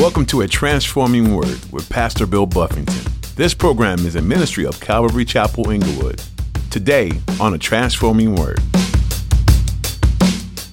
Welcome 0.00 0.24
to 0.26 0.40
A 0.40 0.48
Transforming 0.48 1.34
Word 1.34 1.60
with 1.70 1.86
Pastor 1.90 2.24
Bill 2.24 2.46
Buffington. 2.46 3.12
This 3.36 3.52
program 3.52 3.98
is 4.06 4.16
a 4.16 4.22
ministry 4.22 4.64
of 4.64 4.80
Calvary 4.80 5.26
Chapel 5.26 5.68
Inglewood. 5.68 6.22
Today 6.70 7.12
on 7.38 7.52
A 7.52 7.58
Transforming 7.58 8.34
Word. 8.34 8.60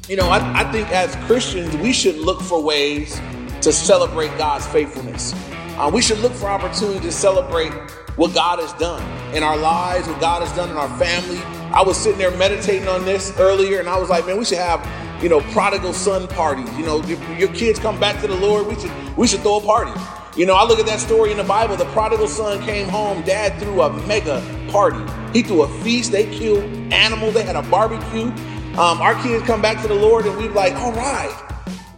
You 0.07 0.15
know, 0.15 0.29
I, 0.29 0.61
I 0.61 0.71
think 0.71 0.89
as 0.91 1.13
Christians, 1.25 1.75
we 1.75 1.91
should 1.91 2.15
look 2.15 2.39
for 2.39 2.63
ways 2.63 3.19
to 3.59 3.73
celebrate 3.73 4.29
God's 4.37 4.65
faithfulness. 4.65 5.33
Uh, 5.75 5.91
we 5.93 6.01
should 6.01 6.19
look 6.19 6.31
for 6.31 6.47
opportunity 6.47 7.01
to 7.01 7.11
celebrate 7.11 7.73
what 8.15 8.33
God 8.33 8.59
has 8.59 8.71
done 8.79 9.03
in 9.35 9.43
our 9.43 9.57
lives, 9.57 10.07
what 10.07 10.21
God 10.21 10.41
has 10.41 10.55
done 10.55 10.69
in 10.69 10.77
our 10.77 10.97
family. 10.97 11.39
I 11.73 11.81
was 11.81 11.97
sitting 11.97 12.17
there 12.17 12.31
meditating 12.37 12.87
on 12.87 13.03
this 13.03 13.37
earlier, 13.37 13.81
and 13.81 13.89
I 13.89 13.97
was 13.99 14.09
like, 14.09 14.25
man, 14.25 14.37
we 14.37 14.45
should 14.45 14.57
have 14.59 14.81
you 15.21 15.29
know, 15.29 15.41
prodigal 15.51 15.93
son 15.93 16.27
parties. 16.27 16.69
You 16.77 16.85
know, 16.85 17.03
your, 17.03 17.51
kids 17.53 17.79
come 17.79 17.99
back 17.99 18.21
to 18.21 18.27
the 18.27 18.35
Lord. 18.35 18.67
We 18.67 18.79
should 18.79 19.17
we 19.17 19.27
should 19.27 19.41
throw 19.41 19.57
a 19.57 19.61
party. 19.61 19.91
You 20.35 20.45
know, 20.45 20.53
I 20.53 20.65
look 20.65 20.79
at 20.79 20.85
that 20.85 20.99
story 20.99 21.31
in 21.31 21.37
the 21.37 21.43
Bible. 21.43 21.75
The 21.75 21.85
prodigal 21.85 22.27
son 22.27 22.61
came 22.63 22.87
home. 22.87 23.23
Dad 23.23 23.59
threw 23.59 23.81
a 23.81 23.91
mega 24.05 24.43
party. 24.69 25.03
He 25.33 25.41
threw 25.41 25.63
a 25.63 25.67
feast. 25.81 26.11
They 26.11 26.25
killed 26.31 26.63
animals. 26.93 27.33
They 27.33 27.43
had 27.43 27.55
a 27.55 27.63
barbecue. 27.63 28.31
Um, 28.77 29.01
our 29.01 29.15
kids 29.23 29.43
come 29.45 29.61
back 29.61 29.81
to 29.81 29.87
the 29.87 29.95
Lord, 29.95 30.27
and 30.27 30.37
we're 30.37 30.51
like, 30.51 30.73
all 30.75 30.91
right. 30.91 31.43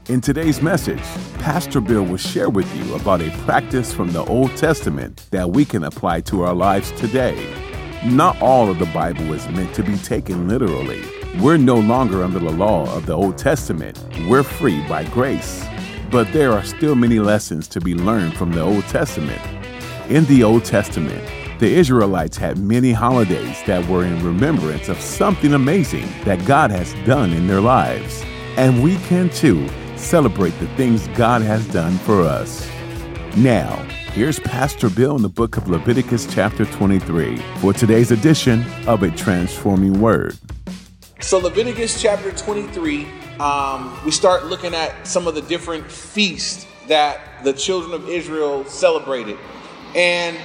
In 0.07 0.21
today's 0.21 0.61
message, 0.61 1.03
Pastor 1.39 1.81
Bill 1.81 2.03
will 2.03 2.17
share 2.17 2.49
with 2.49 2.73
you 2.77 2.95
about 2.95 3.21
a 3.21 3.29
practice 3.43 3.93
from 3.93 4.13
the 4.13 4.23
Old 4.23 4.55
Testament 4.55 5.27
that 5.31 5.51
we 5.51 5.65
can 5.65 5.83
apply 5.83 6.21
to 6.21 6.43
our 6.43 6.53
lives 6.53 6.91
today. 6.93 7.53
Not 8.05 8.41
all 8.41 8.69
of 8.69 8.79
the 8.79 8.85
Bible 8.87 9.33
is 9.33 9.45
meant 9.49 9.75
to 9.75 9.83
be 9.83 9.97
taken 9.97 10.47
literally. 10.47 11.03
We're 11.37 11.57
no 11.57 11.77
longer 11.77 12.23
under 12.23 12.39
the 12.39 12.51
law 12.51 12.93
of 12.93 13.05
the 13.05 13.13
Old 13.13 13.37
Testament. 13.37 13.97
We're 14.27 14.43
free 14.43 14.85
by 14.89 15.05
grace. 15.05 15.63
But 16.11 16.33
there 16.33 16.51
are 16.51 16.63
still 16.63 16.95
many 16.95 17.19
lessons 17.19 17.67
to 17.69 17.79
be 17.79 17.93
learned 17.93 18.35
from 18.35 18.51
the 18.51 18.61
Old 18.61 18.83
Testament. 18.85 19.39
In 20.09 20.25
the 20.25 20.43
Old 20.43 20.65
Testament, 20.65 21.23
the 21.59 21.71
Israelites 21.71 22.35
had 22.35 22.57
many 22.57 22.91
holidays 22.91 23.57
that 23.67 23.87
were 23.87 24.03
in 24.03 24.25
remembrance 24.25 24.89
of 24.89 24.99
something 24.99 25.53
amazing 25.53 26.09
that 26.25 26.43
God 26.45 26.71
has 26.71 26.93
done 27.05 27.31
in 27.31 27.47
their 27.47 27.61
lives. 27.61 28.21
And 28.57 28.83
we 28.83 28.97
can 28.97 29.29
too 29.29 29.69
celebrate 29.95 30.57
the 30.59 30.67
things 30.75 31.07
God 31.09 31.41
has 31.43 31.65
done 31.67 31.97
for 31.99 32.21
us. 32.23 32.67
Now, 33.37 33.75
here's 34.13 34.39
Pastor 34.39 34.89
Bill 34.89 35.15
in 35.15 35.21
the 35.21 35.29
book 35.29 35.57
of 35.57 35.69
Leviticus, 35.69 36.25
chapter 36.33 36.65
23, 36.65 37.37
for 37.59 37.71
today's 37.71 38.11
edition 38.11 38.65
of 38.87 39.03
A 39.03 39.11
Transforming 39.11 40.01
Word. 40.01 40.35
So, 41.21 41.37
Leviticus 41.37 42.01
chapter 42.01 42.31
23, 42.31 43.05
um, 43.41 43.99
we 44.05 44.09
start 44.09 44.45
looking 44.45 44.73
at 44.73 45.05
some 45.05 45.27
of 45.27 45.35
the 45.35 45.41
different 45.41 45.91
feasts 45.91 46.65
that 46.87 47.43
the 47.43 47.51
children 47.51 47.93
of 47.93 48.07
Israel 48.07 48.63
celebrated. 48.63 49.37
And 49.95 50.37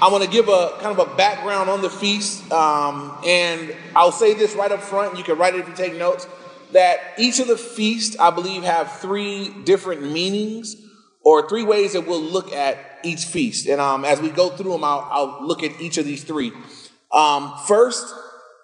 I 0.00 0.08
want 0.12 0.22
to 0.22 0.30
give 0.30 0.48
a 0.48 0.78
kind 0.80 0.96
of 0.98 1.00
a 1.00 1.16
background 1.16 1.68
on 1.68 1.82
the 1.82 1.90
feast. 1.90 2.50
Um, 2.52 3.18
and 3.26 3.74
I'll 3.96 4.12
say 4.12 4.34
this 4.34 4.54
right 4.54 4.70
up 4.70 4.82
front. 4.82 5.18
You 5.18 5.24
can 5.24 5.36
write 5.36 5.56
it 5.56 5.60
if 5.62 5.68
you 5.68 5.74
take 5.74 5.96
notes. 5.96 6.28
That 6.70 7.00
each 7.18 7.40
of 7.40 7.48
the 7.48 7.58
feasts, 7.58 8.16
I 8.16 8.30
believe, 8.30 8.62
have 8.62 8.92
three 9.00 9.48
different 9.64 10.02
meanings 10.12 10.76
or 11.22 11.48
three 11.48 11.64
ways 11.64 11.94
that 11.94 12.06
we'll 12.06 12.22
look 12.22 12.52
at 12.52 13.00
each 13.02 13.24
feast. 13.24 13.66
And 13.66 13.80
um, 13.80 14.04
as 14.04 14.20
we 14.20 14.30
go 14.30 14.50
through 14.50 14.72
them, 14.72 14.84
I'll, 14.84 15.08
I'll, 15.10 15.46
look 15.46 15.64
at 15.64 15.80
each 15.80 15.98
of 15.98 16.04
these 16.04 16.22
three. 16.22 16.52
Um, 17.10 17.52
first, 17.66 18.14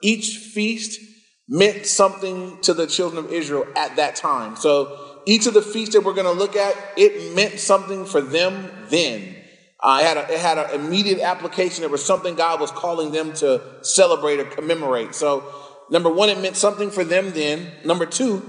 each 0.00 0.36
feast 0.36 1.09
meant 1.50 1.84
something 1.84 2.56
to 2.62 2.72
the 2.72 2.86
children 2.86 3.24
of 3.24 3.32
Israel 3.32 3.66
at 3.76 3.96
that 3.96 4.14
time. 4.14 4.54
So 4.54 5.20
each 5.26 5.46
of 5.46 5.52
the 5.52 5.60
feasts 5.60 5.94
that 5.94 6.02
we're 6.02 6.14
going 6.14 6.32
to 6.32 6.32
look 6.32 6.54
at, 6.54 6.74
it 6.96 7.34
meant 7.34 7.58
something 7.58 8.06
for 8.06 8.20
them 8.20 8.70
then. 8.88 9.36
Uh, 9.80 9.98
it 10.00 10.06
had 10.06 10.16
a, 10.16 10.32
it 10.32 10.38
had 10.38 10.58
an 10.58 10.80
immediate 10.80 11.20
application. 11.20 11.82
It 11.82 11.90
was 11.90 12.04
something 12.04 12.36
God 12.36 12.60
was 12.60 12.70
calling 12.70 13.10
them 13.10 13.32
to 13.34 13.60
celebrate 13.82 14.38
or 14.38 14.44
commemorate. 14.44 15.14
So 15.14 15.44
number 15.90 16.10
one, 16.10 16.28
it 16.28 16.38
meant 16.38 16.56
something 16.56 16.90
for 16.90 17.02
them 17.02 17.32
then. 17.32 17.66
Number 17.84 18.06
two, 18.06 18.48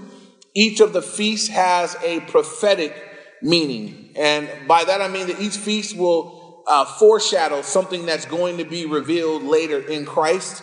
each 0.54 0.80
of 0.80 0.94
the 0.94 1.02
feasts 1.02 1.48
has 1.48 1.96
a 2.04 2.20
prophetic 2.22 2.94
meaning, 3.42 4.12
and 4.16 4.50
by 4.68 4.84
that 4.84 5.02
I 5.02 5.08
mean 5.08 5.28
that 5.28 5.40
each 5.40 5.56
feast 5.56 5.98
will 5.98 6.64
uh, 6.68 6.86
foreshadow 6.86 7.62
something 7.62 8.06
that's 8.06 8.26
going 8.26 8.58
to 8.58 8.66
be 8.66 8.86
revealed 8.86 9.44
later 9.44 9.80
in 9.80 10.06
Christ. 10.06 10.62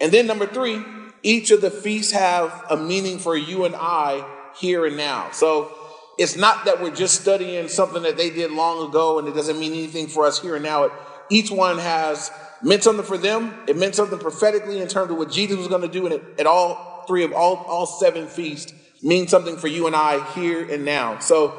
And 0.00 0.12
then 0.12 0.26
number 0.26 0.46
three, 0.46 0.84
each 1.24 1.50
of 1.50 1.62
the 1.62 1.70
feasts 1.70 2.12
have 2.12 2.64
a 2.70 2.76
meaning 2.76 3.18
for 3.18 3.36
you 3.36 3.64
and 3.64 3.74
I 3.74 4.24
here 4.56 4.86
and 4.86 4.96
now. 4.96 5.30
So 5.32 5.74
it's 6.18 6.36
not 6.36 6.66
that 6.66 6.80
we're 6.80 6.94
just 6.94 7.20
studying 7.20 7.66
something 7.68 8.02
that 8.02 8.16
they 8.16 8.30
did 8.30 8.52
long 8.52 8.88
ago 8.88 9.18
and 9.18 9.26
it 9.26 9.34
doesn't 9.34 9.58
mean 9.58 9.72
anything 9.72 10.06
for 10.06 10.26
us 10.26 10.40
here 10.40 10.54
and 10.54 10.62
now. 10.62 10.84
It, 10.84 10.92
each 11.30 11.50
one 11.50 11.78
has 11.78 12.30
meant 12.62 12.84
something 12.84 13.04
for 13.04 13.16
them. 13.16 13.54
It 13.66 13.76
meant 13.76 13.94
something 13.94 14.18
prophetically 14.18 14.80
in 14.80 14.86
terms 14.86 15.10
of 15.10 15.16
what 15.16 15.30
Jesus 15.30 15.56
was 15.56 15.66
going 15.66 15.82
to 15.82 15.88
do. 15.88 16.04
And 16.06 16.16
it, 16.16 16.22
at 16.38 16.46
all 16.46 17.04
three 17.08 17.24
of 17.24 17.32
all, 17.32 17.56
all 17.56 17.86
seven 17.86 18.26
feasts 18.26 18.74
mean 19.02 19.26
something 19.26 19.56
for 19.56 19.66
you 19.66 19.86
and 19.86 19.96
I 19.96 20.30
here 20.32 20.70
and 20.70 20.84
now. 20.84 21.18
So 21.20 21.52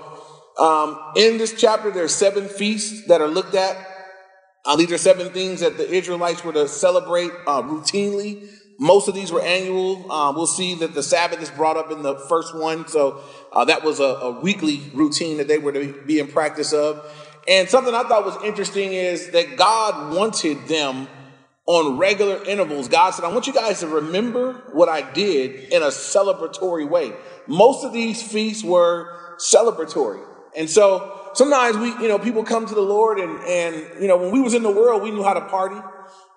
um, 0.60 1.00
in 1.16 1.40
this 1.40 1.60
chapter, 1.60 1.90
there 1.90 2.04
are 2.04 2.08
seven 2.08 2.48
feasts 2.48 3.08
that 3.08 3.20
are 3.20 3.28
looked 3.28 3.56
at. 3.56 3.76
Uh, 4.64 4.76
these 4.76 4.92
are 4.92 4.98
seven 4.98 5.30
things 5.30 5.60
that 5.62 5.78
the 5.78 5.92
Israelites 5.92 6.44
were 6.44 6.54
to 6.54 6.68
celebrate 6.68 7.32
uh, 7.48 7.62
routinely. 7.64 8.48
Most 8.78 9.08
of 9.08 9.16
these 9.16 9.32
were 9.32 9.42
annual. 9.42 10.12
Uh, 10.12 10.34
we'll 10.36 10.48
see 10.48 10.76
that 10.76 10.94
the 10.94 11.04
Sabbath 11.04 11.42
is 11.42 11.50
brought 11.50 11.78
up 11.78 11.92
in 11.92 12.02
the 12.02 12.16
first 12.16 12.56
one. 12.56 12.88
So 12.88 13.22
uh, 13.54 13.66
that 13.66 13.84
was 13.84 14.00
a, 14.00 14.04
a, 14.04 14.40
weekly 14.42 14.82
routine 14.94 15.38
that 15.38 15.48
they 15.48 15.58
were 15.58 15.72
to 15.72 15.94
be 16.06 16.20
in 16.20 16.28
practice 16.28 16.74
of. 16.74 17.10
And 17.48 17.70
something 17.70 17.94
I 17.94 18.04
thought 18.04 18.26
was 18.26 18.44
interesting 18.44 18.92
is 18.94 19.30
that 19.32 19.56
God 19.56 20.14
wanted 20.14 20.68
them 20.68 21.08
on 21.68 21.98
regular 21.98 22.44
intervals. 22.44 22.88
God 22.88 23.12
said, 23.12 23.24
I 23.24 23.32
want 23.32 23.48
you 23.48 23.54
guys 23.54 23.80
to 23.80 23.88
remember 23.88 24.54
what 24.74 24.90
I 24.90 25.10
did 25.14 25.72
in 25.72 25.82
a 25.82 25.88
celebratory 25.88 26.88
way. 26.88 27.14
Most 27.48 27.86
of 27.86 27.94
these 27.94 28.22
feasts 28.22 28.64
were 28.64 29.18
celebratory. 29.38 30.24
And 30.58 30.70
so 30.70 31.30
sometimes 31.34 31.78
we, 31.78 31.90
you 32.04 32.08
know, 32.08 32.20
people 32.20 32.44
come 32.44 32.66
to 32.66 32.76
the 32.76 32.82
Lord 32.82 33.20
and, 33.20 33.40
and, 33.42 34.02
you 34.02 34.08
know, 34.08 34.18
when 34.18 34.32
we 34.32 34.42
was 34.42 34.54
in 34.54 34.64
the 34.64 34.72
world, 34.72 35.02
we 35.02 35.12
knew 35.12 35.24
how 35.24 35.34
to 35.34 35.42
party. 35.42 35.80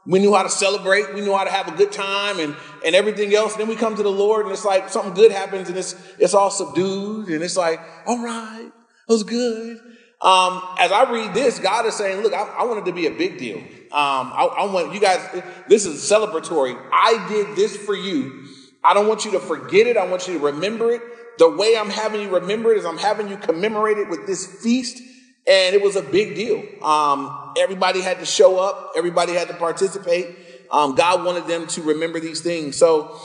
We 0.09 0.21
knew 0.21 0.35
how 0.35 0.43
to 0.43 0.49
celebrate. 0.49 1.13
We 1.15 1.21
knew 1.21 1.37
how 1.37 1.45
to 1.45 1.51
have 1.51 1.69
a 1.69 1.77
good 1.77 1.93
time 1.93 2.41
and, 2.41 2.57
and 2.85 2.95
everything 2.95 3.35
else. 3.35 3.53
And 3.53 3.61
then 3.61 3.69
we 3.69 3.77
come 3.77 3.95
to 3.95 4.03
the 4.03 4.11
Lord 4.11 4.47
and 4.47 4.53
it's 4.53 4.65
like 4.65 4.89
something 4.89 5.13
good 5.13 5.31
happens 5.31 5.69
and 5.69 5.77
it's, 5.77 5.95
it's 6.19 6.33
all 6.33 6.51
subdued. 6.51 7.29
And 7.29 7.43
it's 7.43 7.59
like, 7.59 7.79
all 8.07 8.19
right, 8.19 8.65
it 8.65 9.13
was 9.13 9.23
good. 9.23 9.77
Um, 10.23 10.63
as 10.79 10.91
I 10.91 11.09
read 11.13 11.35
this, 11.35 11.59
God 11.59 11.85
is 11.85 11.95
saying, 11.95 12.23
look, 12.23 12.33
I, 12.33 12.43
I 12.43 12.65
want 12.65 12.81
it 12.81 12.87
to 12.87 12.93
be 12.93 13.07
a 13.07 13.11
big 13.11 13.37
deal. 13.37 13.59
Um, 13.59 14.33
I, 14.33 14.49
I 14.59 14.73
want 14.73 14.95
you 14.95 15.01
guys, 15.01 15.21
this 15.69 15.85
is 15.85 16.01
celebratory. 16.11 16.81
I 16.91 17.27
did 17.29 17.55
this 17.55 17.77
for 17.77 17.95
you. 17.95 18.47
I 18.83 18.95
don't 18.95 19.09
want 19.09 19.27
you 19.27 19.33
to 19.33 19.41
forget 19.41 19.87
it. 19.87 19.99
I 19.99 20.07
want 20.07 20.27
you 20.27 20.39
to 20.39 20.45
remember 20.47 20.91
it. 20.91 21.03
The 21.39 21.51
way 21.51 21.77
I'm 21.77 21.91
having 21.91 22.23
you 22.23 22.35
remember 22.35 22.73
it 22.73 22.79
is 22.79 22.87
I'm 22.87 22.99
having 22.99 23.29
you 23.29 23.37
commemorate 23.37 23.99
it 23.99 24.09
with 24.09 24.27
this 24.27 24.47
feast 24.47 25.03
and 25.49 25.75
it 25.75 25.83
was 25.83 25.97
a 25.97 26.03
big 26.03 26.35
deal. 26.35 26.63
Um, 26.83 27.55
everybody 27.59 28.03
had 28.03 28.19
to 28.21 28.27
show 28.27 28.59
up, 28.59 28.93
everybody 28.97 29.33
had 29.33 29.49
to 29.49 29.55
participate. 29.55 30.37
Um, 30.71 30.95
God 30.95 31.25
wanted 31.25 31.47
them 31.47 31.67
to 31.69 31.83
remember 31.83 32.21
these 32.21 32.43
things. 32.43 32.77
So, 32.77 33.19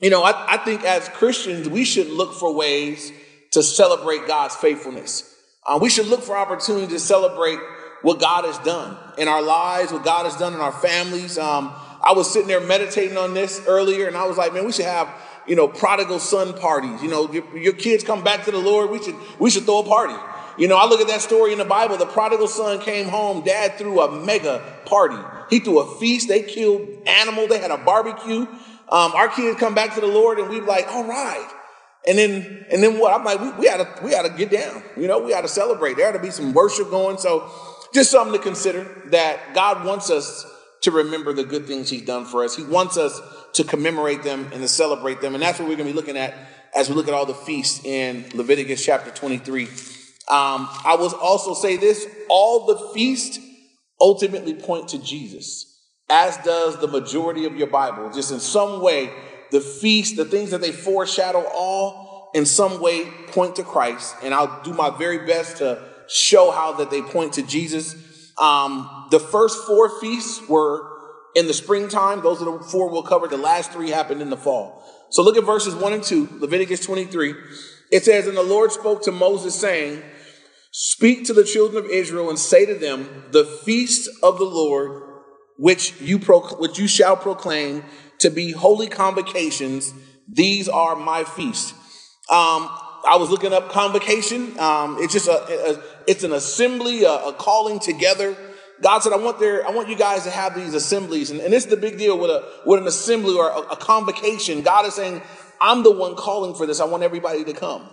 you 0.00 0.08
know, 0.08 0.22
I, 0.22 0.54
I 0.54 0.56
think 0.58 0.82
as 0.84 1.08
Christians, 1.10 1.68
we 1.68 1.84
should 1.84 2.08
look 2.08 2.34
for 2.34 2.54
ways 2.54 3.12
to 3.52 3.62
celebrate 3.62 4.26
God's 4.26 4.56
faithfulness. 4.56 5.30
Uh, 5.66 5.78
we 5.80 5.90
should 5.90 6.06
look 6.06 6.22
for 6.22 6.36
opportunities 6.36 6.88
to 6.88 6.98
celebrate 6.98 7.58
what 8.00 8.20
God 8.20 8.44
has 8.44 8.58
done 8.58 8.96
in 9.18 9.28
our 9.28 9.42
lives, 9.42 9.92
what 9.92 10.04
God 10.04 10.24
has 10.24 10.36
done 10.36 10.54
in 10.54 10.60
our 10.60 10.72
families. 10.72 11.38
Um, 11.38 11.72
I 12.02 12.12
was 12.12 12.30
sitting 12.30 12.48
there 12.48 12.60
meditating 12.60 13.16
on 13.16 13.34
this 13.34 13.62
earlier, 13.66 14.06
and 14.06 14.16
I 14.16 14.24
was 14.26 14.36
like, 14.36 14.52
man, 14.52 14.64
we 14.64 14.72
should 14.72 14.84
have 14.86 15.08
you 15.46 15.56
know 15.56 15.68
prodigal 15.68 16.18
son 16.18 16.54
parties. 16.54 17.02
You 17.02 17.10
know, 17.10 17.30
your, 17.32 17.56
your 17.56 17.72
kids 17.74 18.04
come 18.04 18.24
back 18.24 18.44
to 18.44 18.50
the 18.50 18.58
Lord. 18.58 18.90
We 18.90 19.02
should 19.02 19.16
we 19.38 19.50
should 19.50 19.64
throw 19.64 19.80
a 19.80 19.84
party. 19.84 20.14
You 20.56 20.68
know, 20.68 20.76
I 20.76 20.86
look 20.86 21.00
at 21.00 21.08
that 21.08 21.20
story 21.20 21.52
in 21.52 21.58
the 21.58 21.64
Bible. 21.64 21.96
The 21.96 22.06
prodigal 22.06 22.48
son 22.48 22.80
came 22.80 23.08
home. 23.08 23.42
Dad 23.44 23.76
threw 23.76 24.00
a 24.00 24.24
mega 24.24 24.62
party. 24.84 25.18
He 25.50 25.58
threw 25.58 25.80
a 25.80 25.98
feast. 25.98 26.28
They 26.28 26.42
killed 26.42 26.88
animals. 27.06 27.48
They 27.48 27.58
had 27.58 27.70
a 27.70 27.78
barbecue. 27.78 28.46
Um, 28.88 29.12
our 29.12 29.28
kids 29.28 29.58
come 29.58 29.74
back 29.74 29.94
to 29.94 30.00
the 30.00 30.06
Lord, 30.06 30.38
and 30.38 30.48
we 30.48 30.60
like, 30.60 30.86
all 30.88 31.04
right. 31.04 31.50
And 32.06 32.18
then, 32.18 32.66
and 32.70 32.82
then 32.82 32.98
what? 32.98 33.18
I'm 33.18 33.24
like, 33.24 33.40
we, 33.40 33.50
we 33.52 33.66
to, 33.66 33.88
we 34.02 34.10
to 34.10 34.34
get 34.36 34.50
down. 34.50 34.82
You 34.96 35.08
know, 35.08 35.20
we 35.20 35.32
to 35.32 35.48
celebrate. 35.48 35.96
There 35.96 36.06
had 36.06 36.12
to 36.12 36.20
be 36.20 36.30
some 36.30 36.52
worship 36.52 36.90
going. 36.90 37.18
So, 37.18 37.50
just 37.92 38.10
something 38.10 38.36
to 38.36 38.42
consider 38.42 38.84
that 39.06 39.54
God 39.54 39.84
wants 39.84 40.10
us 40.10 40.44
to 40.82 40.90
remember 40.90 41.32
the 41.32 41.44
good 41.44 41.66
things 41.66 41.88
He's 41.88 42.02
done 42.02 42.26
for 42.26 42.44
us. 42.44 42.54
He 42.56 42.62
wants 42.62 42.98
us 42.98 43.20
to 43.54 43.64
commemorate 43.64 44.22
them 44.22 44.50
and 44.52 44.60
to 44.60 44.68
celebrate 44.68 45.20
them, 45.20 45.34
and 45.34 45.42
that's 45.42 45.58
what 45.58 45.68
we're 45.68 45.76
to 45.76 45.84
be 45.84 45.92
looking 45.92 46.16
at 46.16 46.34
as 46.74 46.88
we 46.88 46.94
look 46.94 47.08
at 47.08 47.14
all 47.14 47.24
the 47.24 47.34
feasts 47.34 47.84
in 47.84 48.24
Leviticus 48.34 48.84
chapter 48.84 49.10
23. 49.10 49.68
Um, 50.28 50.68
I 50.84 50.96
will 50.98 51.14
also 51.16 51.54
say 51.54 51.76
this 51.76 52.06
all 52.28 52.66
the 52.66 52.92
feasts 52.94 53.38
ultimately 54.00 54.54
point 54.54 54.88
to 54.88 54.98
Jesus, 54.98 55.80
as 56.10 56.36
does 56.38 56.80
the 56.80 56.88
majority 56.88 57.44
of 57.44 57.56
your 57.56 57.66
Bible. 57.66 58.10
Just 58.10 58.32
in 58.32 58.40
some 58.40 58.80
way, 58.80 59.12
the 59.50 59.60
feast, 59.60 60.16
the 60.16 60.24
things 60.24 60.50
that 60.50 60.60
they 60.60 60.72
foreshadow, 60.72 61.44
all 61.54 62.30
in 62.34 62.46
some 62.46 62.80
way 62.80 63.04
point 63.28 63.56
to 63.56 63.62
Christ, 63.62 64.16
and 64.22 64.32
I'll 64.32 64.62
do 64.62 64.72
my 64.72 64.90
very 64.90 65.26
best 65.26 65.58
to 65.58 65.82
show 66.08 66.50
how 66.50 66.72
that 66.72 66.90
they 66.90 67.02
point 67.02 67.34
to 67.34 67.42
Jesus. 67.42 67.94
Um, 68.38 69.08
the 69.10 69.20
first 69.20 69.66
four 69.66 70.00
feasts 70.00 70.46
were 70.48 70.90
in 71.34 71.46
the 71.46 71.54
springtime. 71.54 72.22
Those 72.22 72.40
are 72.42 72.58
the 72.58 72.64
four 72.64 72.88
we'll 72.88 73.02
cover. 73.02 73.28
The 73.28 73.36
last 73.36 73.72
three 73.72 73.90
happened 73.90 74.22
in 74.22 74.30
the 74.30 74.36
fall. 74.36 74.82
So 75.10 75.22
look 75.22 75.36
at 75.36 75.44
verses 75.44 75.74
1 75.74 75.92
and 75.92 76.02
2, 76.02 76.38
Leviticus 76.40 76.84
23. 76.84 77.34
It 77.92 78.04
says, 78.04 78.26
And 78.26 78.36
the 78.36 78.42
Lord 78.42 78.72
spoke 78.72 79.02
to 79.04 79.12
Moses, 79.12 79.54
saying, 79.54 80.02
Speak 80.76 81.24
to 81.26 81.32
the 81.32 81.44
children 81.44 81.84
of 81.84 81.88
Israel 81.88 82.30
and 82.30 82.36
say 82.36 82.66
to 82.66 82.74
them, 82.74 83.26
The 83.30 83.44
feast 83.44 84.08
of 84.24 84.38
the 84.38 84.44
Lord, 84.44 85.04
which 85.56 86.00
you, 86.00 86.18
which 86.18 86.80
you 86.80 86.88
shall 86.88 87.16
proclaim 87.16 87.84
to 88.18 88.28
be 88.28 88.50
holy 88.50 88.88
convocations, 88.88 89.94
these 90.28 90.68
are 90.68 90.96
my 90.96 91.22
feasts. 91.22 91.74
Um, 92.28 92.68
I 93.08 93.18
was 93.20 93.30
looking 93.30 93.52
up 93.52 93.70
convocation. 93.70 94.58
Um, 94.58 94.96
it's 94.98 95.12
just 95.12 95.28
a, 95.28 95.76
a, 95.76 95.82
it's 96.08 96.24
an 96.24 96.32
assembly, 96.32 97.04
a, 97.04 97.12
a, 97.12 97.32
calling 97.34 97.78
together. 97.78 98.36
God 98.82 98.98
said, 98.98 99.12
"I 99.12 99.18
want 99.18 99.38
there, 99.38 99.64
I 99.64 99.70
want 99.70 99.88
you 99.88 99.96
guys 99.96 100.24
to 100.24 100.30
have 100.30 100.56
these 100.56 100.74
assemblies," 100.74 101.30
and, 101.30 101.38
and 101.38 101.52
this 101.52 101.66
is 101.66 101.70
the 101.70 101.76
big 101.76 101.98
deal 101.98 102.18
with 102.18 102.30
a 102.30 102.62
with 102.66 102.80
an 102.80 102.88
assembly 102.88 103.36
or 103.36 103.48
a, 103.48 103.58
a 103.58 103.76
convocation. 103.76 104.62
God 104.62 104.86
is 104.86 104.94
saying, 104.94 105.22
"I'm 105.60 105.84
the 105.84 105.92
one 105.92 106.16
calling 106.16 106.56
for 106.56 106.66
this. 106.66 106.80
I 106.80 106.84
want 106.86 107.04
everybody 107.04 107.44
to 107.44 107.52
come." 107.52 107.88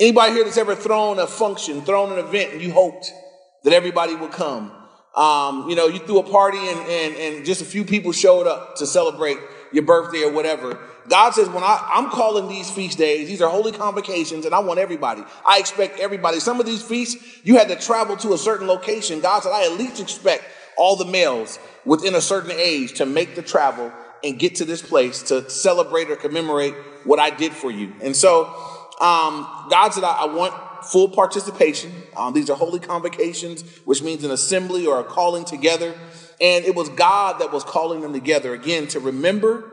Anybody 0.00 0.32
here 0.32 0.44
that's 0.44 0.58
ever 0.58 0.76
thrown 0.76 1.18
a 1.18 1.26
function, 1.26 1.82
thrown 1.82 2.12
an 2.12 2.24
event, 2.24 2.52
and 2.52 2.62
you 2.62 2.72
hoped 2.72 3.12
that 3.64 3.72
everybody 3.72 4.14
would 4.14 4.30
come? 4.30 4.72
Um, 5.16 5.68
you 5.68 5.74
know, 5.74 5.86
you 5.86 5.98
threw 5.98 6.20
a 6.20 6.22
party 6.22 6.58
and, 6.58 6.78
and, 6.88 7.16
and 7.16 7.44
just 7.44 7.60
a 7.60 7.64
few 7.64 7.84
people 7.84 8.12
showed 8.12 8.46
up 8.46 8.76
to 8.76 8.86
celebrate 8.86 9.38
your 9.72 9.82
birthday 9.84 10.22
or 10.22 10.30
whatever. 10.30 10.78
God 11.08 11.30
says, 11.34 11.48
when 11.48 11.64
I, 11.64 11.90
I'm 11.94 12.10
calling 12.10 12.48
these 12.48 12.70
feast 12.70 12.98
days, 12.98 13.26
these 13.26 13.42
are 13.42 13.50
holy 13.50 13.72
convocations, 13.72 14.44
and 14.44 14.54
I 14.54 14.60
want 14.60 14.78
everybody. 14.78 15.24
I 15.44 15.58
expect 15.58 15.98
everybody. 15.98 16.38
Some 16.38 16.60
of 16.60 16.66
these 16.66 16.82
feasts, 16.82 17.16
you 17.42 17.56
had 17.56 17.68
to 17.68 17.76
travel 17.76 18.16
to 18.18 18.34
a 18.34 18.38
certain 18.38 18.68
location. 18.68 19.20
God 19.20 19.42
said, 19.42 19.50
I 19.50 19.64
at 19.64 19.72
least 19.72 20.00
expect 20.00 20.44
all 20.76 20.94
the 20.94 21.06
males 21.06 21.58
within 21.84 22.14
a 22.14 22.20
certain 22.20 22.52
age 22.52 22.94
to 22.94 23.06
make 23.06 23.34
the 23.34 23.42
travel 23.42 23.92
and 24.22 24.38
get 24.38 24.56
to 24.56 24.64
this 24.64 24.82
place 24.82 25.24
to 25.24 25.48
celebrate 25.50 26.10
or 26.10 26.16
commemorate 26.16 26.74
what 27.04 27.18
I 27.18 27.30
did 27.30 27.52
for 27.52 27.70
you. 27.70 27.94
And 28.02 28.14
so, 28.14 28.54
um, 29.00 29.46
God 29.70 29.90
said, 29.90 30.04
I, 30.04 30.22
I 30.22 30.26
want 30.26 30.54
full 30.84 31.08
participation. 31.08 31.92
Um, 32.16 32.32
these 32.32 32.50
are 32.50 32.56
holy 32.56 32.80
convocations, 32.80 33.62
which 33.84 34.02
means 34.02 34.24
an 34.24 34.30
assembly 34.30 34.86
or 34.86 35.00
a 35.00 35.04
calling 35.04 35.44
together. 35.44 35.94
And 36.40 36.64
it 36.64 36.74
was 36.74 36.88
God 36.90 37.40
that 37.40 37.52
was 37.52 37.64
calling 37.64 38.00
them 38.00 38.12
together 38.12 38.54
again 38.54 38.86
to 38.88 39.00
remember 39.00 39.70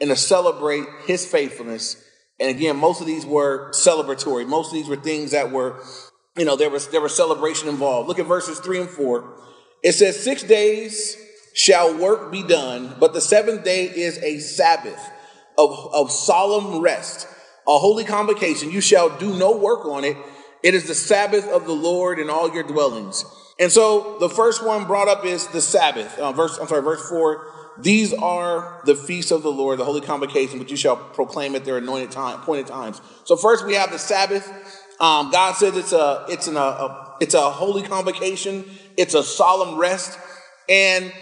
and 0.00 0.10
to 0.10 0.16
celebrate 0.16 0.84
his 1.06 1.26
faithfulness. 1.26 2.02
And 2.40 2.50
again, 2.50 2.76
most 2.76 3.00
of 3.00 3.06
these 3.06 3.26
were 3.26 3.70
celebratory. 3.72 4.46
Most 4.46 4.68
of 4.68 4.74
these 4.74 4.88
were 4.88 4.96
things 4.96 5.32
that 5.32 5.50
were, 5.50 5.82
you 6.36 6.44
know, 6.44 6.56
there 6.56 6.70
was 6.70 6.88
there 6.88 7.00
was 7.00 7.14
celebration 7.14 7.68
involved. 7.68 8.08
Look 8.08 8.18
at 8.18 8.26
verses 8.26 8.60
three 8.60 8.80
and 8.80 8.88
four. 8.88 9.38
It 9.82 9.92
says, 9.92 10.22
Six 10.22 10.42
days 10.42 11.16
shall 11.54 11.96
work 11.98 12.30
be 12.30 12.42
done, 12.42 12.94
but 13.00 13.12
the 13.12 13.20
seventh 13.20 13.64
day 13.64 13.84
is 13.84 14.18
a 14.18 14.38
Sabbath 14.38 15.10
of, 15.56 15.92
of 15.92 16.12
solemn 16.12 16.80
rest, 16.80 17.26
a 17.68 17.78
holy 17.78 18.04
convocation. 18.04 18.72
You 18.72 18.80
shall 18.80 19.16
do 19.18 19.36
no 19.38 19.56
work 19.56 19.84
on 19.84 20.04
it. 20.04 20.16
It 20.62 20.74
is 20.74 20.88
the 20.88 20.94
Sabbath 20.94 21.46
of 21.48 21.66
the 21.66 21.72
Lord 21.72 22.18
in 22.18 22.30
all 22.30 22.52
your 22.52 22.64
dwellings. 22.64 23.24
And 23.60 23.70
so 23.70 24.16
the 24.18 24.28
first 24.28 24.64
one 24.64 24.86
brought 24.86 25.08
up 25.08 25.24
is 25.24 25.46
the 25.48 25.60
Sabbath. 25.60 26.18
Uh, 26.18 26.32
verse, 26.32 26.58
I'm 26.58 26.66
sorry, 26.66 26.82
verse 26.82 27.08
four. 27.08 27.46
These 27.80 28.12
are 28.14 28.80
the 28.86 28.96
feasts 28.96 29.30
of 29.30 29.42
the 29.42 29.52
Lord, 29.52 29.78
the 29.78 29.84
holy 29.84 30.00
convocation, 30.00 30.58
which 30.58 30.70
you 30.70 30.76
shall 30.76 30.96
proclaim 30.96 31.54
at 31.54 31.64
their 31.64 31.76
anointed 31.76 32.10
time, 32.10 32.40
appointed 32.40 32.66
times. 32.66 33.00
So 33.24 33.36
first 33.36 33.64
we 33.66 33.74
have 33.74 33.92
the 33.92 33.98
Sabbath. 33.98 34.48
Um, 34.98 35.30
God 35.30 35.52
says 35.52 35.76
it's 35.76 35.92
a 35.92 36.26
it's 36.28 36.48
an, 36.48 36.56
a, 36.56 36.60
a 36.60 37.16
it's 37.20 37.34
a 37.34 37.50
holy 37.50 37.82
convocation. 37.82 38.64
It's 38.96 39.14
a 39.14 39.22
solemn 39.22 39.78
rest, 39.78 40.18
and 40.68 41.12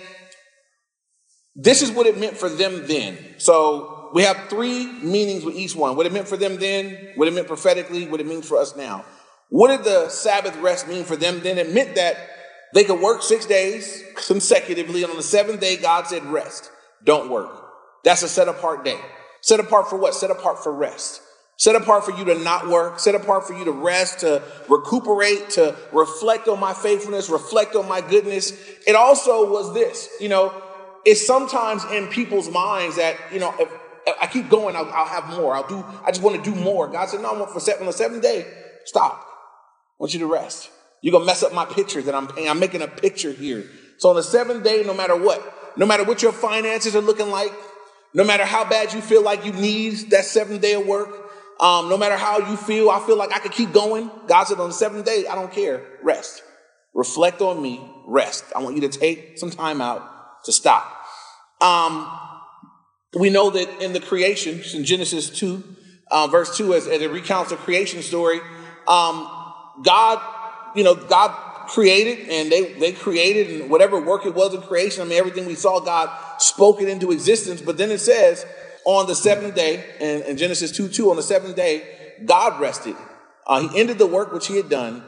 this 1.54 1.82
is 1.82 1.90
what 1.90 2.06
it 2.06 2.16
meant 2.16 2.38
for 2.38 2.49
them 2.49 2.87
then. 2.87 3.19
So 3.37 3.95
we 4.16 4.22
have 4.22 4.48
three 4.48 4.86
meanings 5.02 5.44
with 5.44 5.56
each 5.56 5.76
one. 5.76 5.94
What 5.94 6.06
it 6.06 6.12
meant 6.14 6.26
for 6.26 6.38
them 6.38 6.56
then, 6.56 7.10
what 7.16 7.28
it 7.28 7.34
meant 7.34 7.48
prophetically, 7.48 8.08
what 8.08 8.18
it 8.18 8.26
means 8.26 8.48
for 8.48 8.56
us 8.56 8.74
now. 8.74 9.04
What 9.50 9.68
did 9.68 9.84
the 9.84 10.08
Sabbath 10.08 10.56
rest 10.56 10.88
mean 10.88 11.04
for 11.04 11.16
them 11.16 11.40
then? 11.40 11.58
It 11.58 11.74
meant 11.74 11.96
that 11.96 12.16
they 12.72 12.84
could 12.84 12.98
work 12.98 13.20
six 13.20 13.44
days 13.44 14.02
consecutively, 14.26 15.02
and 15.02 15.10
on 15.10 15.18
the 15.18 15.22
seventh 15.22 15.60
day, 15.60 15.76
God 15.76 16.06
said, 16.06 16.24
rest. 16.24 16.70
Don't 17.04 17.28
work. 17.28 17.62
That's 18.04 18.22
a 18.22 18.28
set 18.28 18.48
apart 18.48 18.86
day. 18.86 18.98
Set 19.42 19.60
apart 19.60 19.90
for 19.90 19.98
what? 19.98 20.14
Set 20.14 20.30
apart 20.30 20.64
for 20.64 20.72
rest. 20.72 21.20
Set 21.58 21.76
apart 21.76 22.06
for 22.06 22.12
you 22.12 22.24
to 22.24 22.38
not 22.38 22.68
work, 22.68 22.98
set 22.98 23.14
apart 23.14 23.46
for 23.46 23.52
you 23.52 23.66
to 23.66 23.72
rest, 23.72 24.20
to 24.20 24.42
recuperate, 24.70 25.50
to 25.50 25.76
reflect 25.92 26.48
on 26.48 26.58
my 26.58 26.72
faithfulness, 26.72 27.28
reflect 27.28 27.76
on 27.76 27.86
my 27.86 28.00
goodness. 28.00 28.54
It 28.86 28.96
also 28.96 29.52
was 29.52 29.74
this, 29.74 30.08
you 30.22 30.30
know, 30.30 30.54
it's 31.04 31.26
sometimes 31.26 31.84
in 31.84 32.08
people's 32.08 32.50
minds 32.50 32.96
that, 32.96 33.18
you 33.30 33.40
know, 33.40 33.54
if, 33.60 33.68
I 34.20 34.26
keep 34.26 34.48
going, 34.48 34.76
I'll, 34.76 34.90
I'll, 34.92 35.06
have 35.06 35.28
more. 35.36 35.54
I'll 35.54 35.66
do, 35.66 35.84
I 36.04 36.10
just 36.10 36.22
want 36.22 36.42
to 36.42 36.50
do 36.50 36.56
more. 36.58 36.88
God 36.88 37.08
said, 37.08 37.22
no, 37.22 37.30
I 37.30 37.38
want 37.38 37.50
for 37.50 37.60
seven, 37.60 37.82
on 37.82 37.86
the 37.86 37.92
seventh 37.92 38.22
day, 38.22 38.46
stop. 38.84 39.20
I 39.20 39.94
want 39.98 40.14
you 40.14 40.20
to 40.20 40.26
rest. 40.26 40.70
You're 41.02 41.12
going 41.12 41.22
to 41.22 41.26
mess 41.26 41.42
up 41.42 41.52
my 41.52 41.64
picture 41.64 42.00
that 42.02 42.14
I'm 42.14 42.28
paying. 42.28 42.48
I'm 42.48 42.60
making 42.60 42.82
a 42.82 42.88
picture 42.88 43.32
here. 43.32 43.64
So 43.98 44.10
on 44.10 44.16
the 44.16 44.22
seventh 44.22 44.62
day, 44.62 44.82
no 44.84 44.94
matter 44.94 45.16
what, 45.16 45.76
no 45.76 45.86
matter 45.86 46.04
what 46.04 46.22
your 46.22 46.32
finances 46.32 46.94
are 46.94 47.00
looking 47.00 47.30
like, 47.30 47.52
no 48.14 48.24
matter 48.24 48.44
how 48.44 48.68
bad 48.68 48.92
you 48.92 49.00
feel 49.00 49.22
like 49.22 49.44
you 49.44 49.52
need 49.52 50.10
that 50.10 50.24
seventh 50.24 50.62
day 50.62 50.74
of 50.74 50.86
work, 50.86 51.08
um, 51.60 51.88
no 51.88 51.96
matter 51.96 52.16
how 52.16 52.38
you 52.38 52.56
feel, 52.56 52.90
I 52.90 53.00
feel 53.00 53.16
like 53.16 53.34
I 53.34 53.38
could 53.38 53.52
keep 53.52 53.72
going. 53.72 54.10
God 54.26 54.44
said 54.44 54.58
on 54.58 54.68
the 54.68 54.74
seventh 54.74 55.04
day, 55.04 55.24
I 55.26 55.34
don't 55.34 55.52
care. 55.52 55.82
Rest. 56.02 56.42
Reflect 56.94 57.40
on 57.40 57.60
me. 57.60 57.80
Rest. 58.06 58.44
I 58.54 58.60
want 58.60 58.76
you 58.76 58.88
to 58.88 58.88
take 58.88 59.38
some 59.38 59.50
time 59.50 59.80
out 59.80 60.02
to 60.44 60.52
stop. 60.52 60.84
Um, 61.60 62.08
we 63.18 63.30
know 63.30 63.50
that 63.50 63.82
in 63.82 63.92
the 63.92 64.00
creation, 64.00 64.62
in 64.74 64.84
Genesis 64.84 65.30
2, 65.30 65.62
uh, 66.10 66.26
verse 66.28 66.56
2, 66.56 66.74
as, 66.74 66.86
as, 66.86 67.02
it 67.02 67.10
recounts 67.10 67.50
the 67.50 67.56
creation 67.56 68.02
story, 68.02 68.40
um, 68.86 69.30
God 69.82 70.20
you 70.76 70.84
know, 70.84 70.94
God 70.94 71.30
created 71.68 72.28
and 72.28 72.52
they, 72.52 72.74
they 72.74 72.92
created 72.92 73.60
and 73.60 73.70
whatever 73.70 74.00
work 74.00 74.26
it 74.26 74.34
was 74.34 74.54
in 74.54 74.60
creation. 74.60 75.02
I 75.02 75.06
mean, 75.06 75.18
everything 75.18 75.46
we 75.46 75.56
saw, 75.56 75.80
God 75.80 76.10
spoke 76.38 76.80
it 76.80 76.88
into 76.88 77.10
existence. 77.10 77.60
But 77.60 77.78
then 77.78 77.90
it 77.90 77.98
says 77.98 78.46
on 78.84 79.06
the 79.08 79.14
seventh 79.14 79.56
day, 79.56 79.84
in, 79.98 80.22
in 80.22 80.36
Genesis 80.36 80.70
2 80.70 80.88
2, 80.88 81.10
on 81.10 81.16
the 81.16 81.22
seventh 81.22 81.56
day, 81.56 81.82
God 82.24 82.60
rested. 82.60 82.94
Uh, 83.46 83.66
he 83.68 83.80
ended 83.80 83.98
the 83.98 84.06
work 84.06 84.32
which 84.32 84.46
he 84.46 84.56
had 84.56 84.68
done 84.68 85.02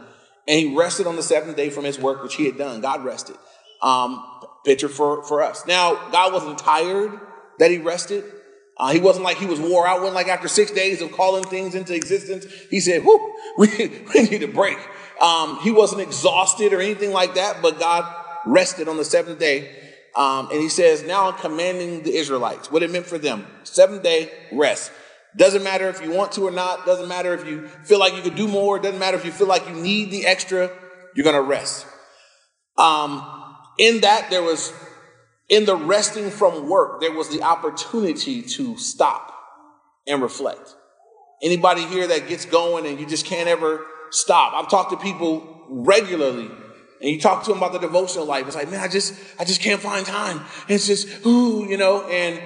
and 0.49 0.59
he 0.59 0.77
rested 0.77 1.07
on 1.07 1.17
the 1.17 1.23
seventh 1.23 1.57
day 1.57 1.71
from 1.71 1.85
his 1.85 1.99
work 1.99 2.23
which 2.23 2.35
he 2.35 2.47
had 2.47 2.57
done. 2.57 2.81
God 2.81 3.05
rested. 3.05 3.37
Um, 3.83 4.25
picture 4.65 4.89
for, 4.89 5.23
for 5.23 5.43
us. 5.43 5.67
Now, 5.67 6.11
God 6.11 6.33
wasn't 6.33 6.59
tired 6.59 7.13
that 7.59 7.71
he 7.71 7.79
rested. 7.79 8.25
Uh, 8.77 8.93
he 8.93 9.01
wasn't 9.01 9.25
like 9.25 9.39
he 9.39 9.47
was 9.47 9.61
wore 9.61 9.87
out. 9.87 10.03
When 10.03 10.15
like 10.15 10.29
after 10.29 10.49
six 10.49 10.71
days 10.71 11.03
of 11.03 11.13
calling 11.13 11.45
things 11.45 11.75
into 11.75 11.95
existence, 11.95 12.47
he 12.71 12.81
said, 12.81 13.05
"Whoo, 13.05 13.35
we, 13.59 13.69
we 14.15 14.23
need 14.23 14.43
a 14.43 14.49
break." 14.49 14.79
Um, 15.21 15.59
he 15.61 15.71
wasn't 15.71 16.03
exhausted 16.03 16.73
or 16.73 16.81
anything 16.81 17.13
like 17.13 17.35
that, 17.35 17.61
but 17.61 17.81
God 17.81 18.05
rested 18.47 18.89
on 18.89 18.97
the 18.97 19.05
seventh 19.05 19.39
day. 19.39 19.75
Um, 20.15 20.51
and 20.51 20.61
he 20.61 20.69
says, 20.69 21.05
Now 21.05 21.31
I'm 21.31 21.39
commanding 21.39 22.03
the 22.03 22.15
Israelites 22.17 22.71
what 22.71 22.83
it 22.83 22.91
meant 22.91 23.07
for 23.07 23.19
them. 23.19 23.47
Seventh 23.65 24.03
day 24.03 24.31
rest. 24.53 24.91
Doesn't 25.37 25.63
matter 25.63 25.89
if 25.89 26.03
you 26.03 26.11
want 26.11 26.33
to 26.33 26.47
or 26.47 26.51
not. 26.51 26.87
Doesn't 26.87 27.09
matter 27.09 27.35
if 27.35 27.47
you 27.47 27.69
feel 27.69 27.99
like 27.99 28.15
you 28.15 28.23
could 28.23 28.35
do 28.35 28.49
more. 28.49 28.79
Doesn't 28.79 28.99
matter 28.99 29.17
if 29.17 29.25
you 29.25 29.31
feel 29.31 29.47
like 29.47 29.69
you 29.69 29.75
need 29.75 30.11
the 30.11 30.27
extra. 30.27 30.71
You're 31.15 31.31
to 31.33 31.41
rest. 31.41 31.87
Um, 32.77 33.25
in 33.79 34.01
that, 34.01 34.31
there 34.31 34.43
was, 34.43 34.73
in 35.49 35.65
the 35.65 35.77
resting 35.77 36.31
from 36.31 36.69
work, 36.69 37.01
there 37.01 37.13
was 37.13 37.29
the 37.31 37.43
opportunity 37.43 38.43
to 38.43 38.77
stop 38.77 39.35
and 40.07 40.23
reflect. 40.23 40.75
Anybody 41.43 41.85
here 41.87 42.07
that 42.07 42.29
gets 42.29 42.45
going 42.45 42.87
and 42.87 42.99
you 43.01 43.07
just 43.07 43.25
can't 43.25 43.49
ever 43.49 43.85
stop. 44.11 44.55
I've 44.55 44.71
talked 44.71 44.91
to 44.91 44.97
people 44.97 45.65
regularly 45.69 46.51
and 47.01 47.11
you 47.11 47.21
talk 47.21 47.45
to 47.45 47.51
them 47.51 47.59
about 47.59 47.73
the 47.73 47.79
devotional 47.79 48.27
life. 48.27 48.47
It's 48.47 48.57
like, 48.57 48.71
man, 48.71 48.81
I 48.81 48.89
just, 48.89 49.15
I 49.39 49.45
just 49.45 49.61
can't 49.61 49.81
find 49.81 50.05
time. 50.05 50.41
It's 50.69 50.87
just, 50.87 51.25
ooh, 51.25 51.67
you 51.69 51.77
know, 51.77 52.07
and, 52.09 52.37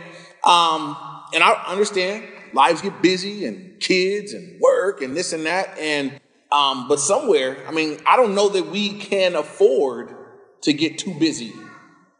um, 0.44 0.97
and 1.35 1.42
I 1.42 1.64
understand 1.66 2.25
lives 2.52 2.82
get 2.82 3.00
busy 3.00 3.47
and 3.47 3.80
kids 3.80 4.35
and 4.35 4.61
work 4.61 5.00
and 5.00 5.16
this 5.16 5.32
and 5.32 5.47
that. 5.47 5.78
And, 5.78 6.21
um, 6.52 6.87
but 6.87 7.00
somewhere, 7.00 7.56
I 7.66 7.73
mean, 7.73 7.99
I 8.06 8.16
don't 8.16 8.35
know 8.35 8.50
that 8.50 8.66
we 8.66 8.99
can 8.99 9.35
afford 9.35 10.14
to 10.62 10.73
get 10.73 10.99
too 10.99 11.14
busy 11.14 11.54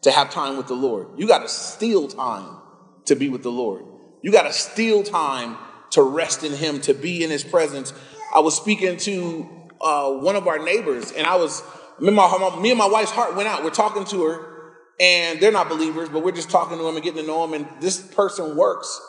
to 0.03 0.11
have 0.11 0.31
time 0.31 0.57
with 0.57 0.67
the 0.67 0.75
Lord. 0.75 1.09
You 1.17 1.27
got 1.27 1.43
to 1.43 1.49
steal 1.49 2.09
time 2.09 2.59
to 3.07 3.17
be 3.17 3.29
with 3.29 3.43
the 3.43 3.53
Lord. 3.53 3.85
You 4.23 4.33
got 4.33 4.43
to 4.43 4.53
steal 4.53 5.03
time 5.03 5.57
to 5.91 6.03
rest 6.03 6.45
in 6.45 6.53
Him, 6.53 6.81
to 6.83 6.95
be 6.95 7.23
in 7.23 7.31
His 7.31 7.45
presence, 7.45 7.93
I 8.35 8.41
was 8.41 8.57
speaking 8.57 8.97
to 8.99 9.49
uh, 9.81 10.11
one 10.13 10.37
of 10.37 10.47
our 10.49 10.59
neighbors, 10.59 11.13
and 11.13 11.27
I 11.27 11.37
was 11.37 11.63
me 12.01 12.09
and, 12.09 12.17
my, 12.17 12.59
me 12.61 12.71
and 12.71 12.79
my 12.79 12.89
wife's 12.89 13.11
heart 13.11 13.37
went 13.37 13.49
out. 13.49 13.63
We're 13.63 13.71
talking 13.71 14.05
to 14.07 14.25
her, 14.25 14.75
and 14.99 15.39
they're 15.39 15.53
not 15.53 15.69
believers, 15.69 16.09
but 16.09 16.25
we're 16.25 16.33
just 16.33 16.51
talking 16.51 16.79
to 16.79 16.85
them 16.85 16.95
and 16.95 17.05
getting 17.05 17.21
to 17.21 17.27
know 17.27 17.47
them. 17.47 17.55
And 17.55 17.83
this 17.83 18.01
person 18.01 18.57
works 18.57 19.01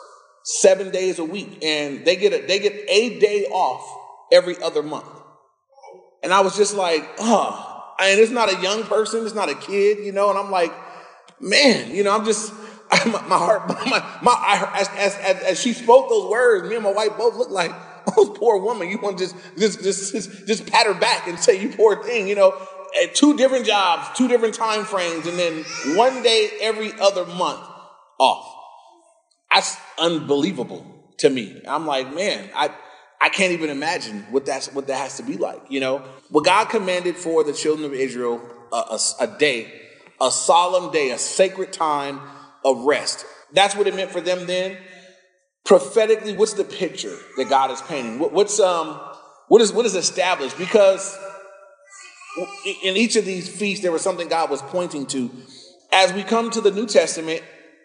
seven 0.44 0.90
days 0.90 1.18
a 1.18 1.24
week, 1.24 1.64
and 1.64 2.04
they 2.04 2.16
get 2.16 2.34
a, 2.34 2.46
they 2.46 2.58
get 2.58 2.74
a 2.88 3.18
day 3.18 3.46
off 3.46 4.28
every 4.30 4.60
other 4.62 4.82
month. 4.82 5.08
And 6.22 6.32
I 6.32 6.40
was 6.40 6.56
just 6.56 6.74
like, 6.74 7.02
oh, 7.18 7.94
and 7.98 8.20
it's 8.20 8.30
not 8.30 8.52
a 8.52 8.60
young 8.60 8.82
person, 8.84 9.24
it's 9.24 9.34
not 9.34 9.48
a 9.48 9.54
kid, 9.54 10.04
you 10.04 10.12
know. 10.12 10.28
And 10.28 10.38
I'm 10.38 10.50
like, 10.50 10.72
man, 11.44 11.94
you 11.94 12.02
know, 12.02 12.16
I'm 12.16 12.24
just 12.24 12.52
my, 13.06 13.26
my 13.26 13.38
heart, 13.38 13.68
my, 13.86 14.18
my 14.22 14.32
I, 14.32 14.80
as, 14.80 14.88
as, 14.96 15.16
as, 15.18 15.42
as 15.42 15.60
she 15.60 15.72
spoke 15.72 16.08
those 16.08 16.30
words, 16.30 16.68
me 16.68 16.74
and 16.74 16.84
my 16.84 16.92
wife 16.92 17.16
both 17.16 17.36
looked 17.36 17.52
like, 17.52 17.70
oh, 18.16 18.34
poor 18.36 18.60
woman. 18.60 18.88
You 18.88 18.98
want 18.98 19.18
to 19.18 19.24
just, 19.24 19.36
just, 19.56 19.82
just, 19.82 20.12
just, 20.12 20.46
just 20.46 20.66
pat 20.66 20.86
her 20.86 20.94
back 20.94 21.26
and 21.26 21.38
say, 21.38 21.60
you 21.60 21.70
poor 21.70 22.02
thing, 22.02 22.28
you 22.28 22.34
know. 22.34 22.54
At 23.02 23.14
two 23.16 23.36
different 23.36 23.66
jobs, 23.66 24.16
two 24.16 24.28
different 24.28 24.54
time 24.54 24.84
frames, 24.84 25.26
and 25.26 25.36
then 25.36 25.64
one 25.96 26.22
day 26.22 26.48
every 26.60 26.92
other 27.00 27.26
month 27.26 27.60
off. 28.20 28.54
That's 29.52 29.76
unbelievable 29.98 31.12
to 31.18 31.28
me. 31.28 31.60
I'm 31.66 31.86
like, 31.86 32.14
man, 32.14 32.50
I, 32.54 32.72
I 33.20 33.30
can't 33.30 33.52
even 33.52 33.70
imagine 33.70 34.20
what 34.30 34.46
that's 34.46 34.72
what 34.72 34.86
that 34.86 34.98
has 34.98 35.16
to 35.16 35.24
be 35.24 35.36
like. 35.36 35.60
You 35.70 35.80
know, 35.80 35.98
what 36.30 36.44
God 36.44 36.66
commanded 36.66 37.16
for 37.16 37.42
the 37.42 37.52
children 37.52 37.84
of 37.84 37.94
Israel 37.94 38.40
a, 38.72 38.76
a, 38.76 38.98
a 39.22 39.26
day, 39.26 39.72
a 40.24 40.30
solemn 40.30 40.90
day, 40.90 41.10
a 41.10 41.18
sacred 41.18 41.72
time 41.72 42.20
of 42.64 42.84
rest. 42.84 43.26
That's 43.52 43.76
what 43.76 43.86
it 43.86 43.94
meant 43.94 44.10
for 44.10 44.22
them 44.22 44.46
then. 44.46 44.78
Prophetically, 45.64 46.34
what's 46.36 46.54
the 46.54 46.64
picture 46.64 47.16
that 47.36 47.48
God 47.48 47.70
is 47.70 47.80
painting? 47.82 48.18
What, 48.18 48.32
what's 48.32 48.58
um, 48.58 49.00
what 49.48 49.60
is 49.60 49.72
what 49.72 49.86
is 49.86 49.94
established? 49.94 50.58
Because 50.58 51.16
in 52.82 52.96
each 52.96 53.16
of 53.16 53.24
these 53.24 53.48
feasts, 53.48 53.82
there 53.82 53.92
was 53.92 54.02
something 54.02 54.28
God 54.28 54.50
was 54.50 54.62
pointing 54.62 55.06
to. 55.06 55.30
As 55.92 56.12
we 56.12 56.22
come 56.22 56.50
to 56.50 56.60
the 56.60 56.70
New 56.70 56.86
Testament, 56.86 57.42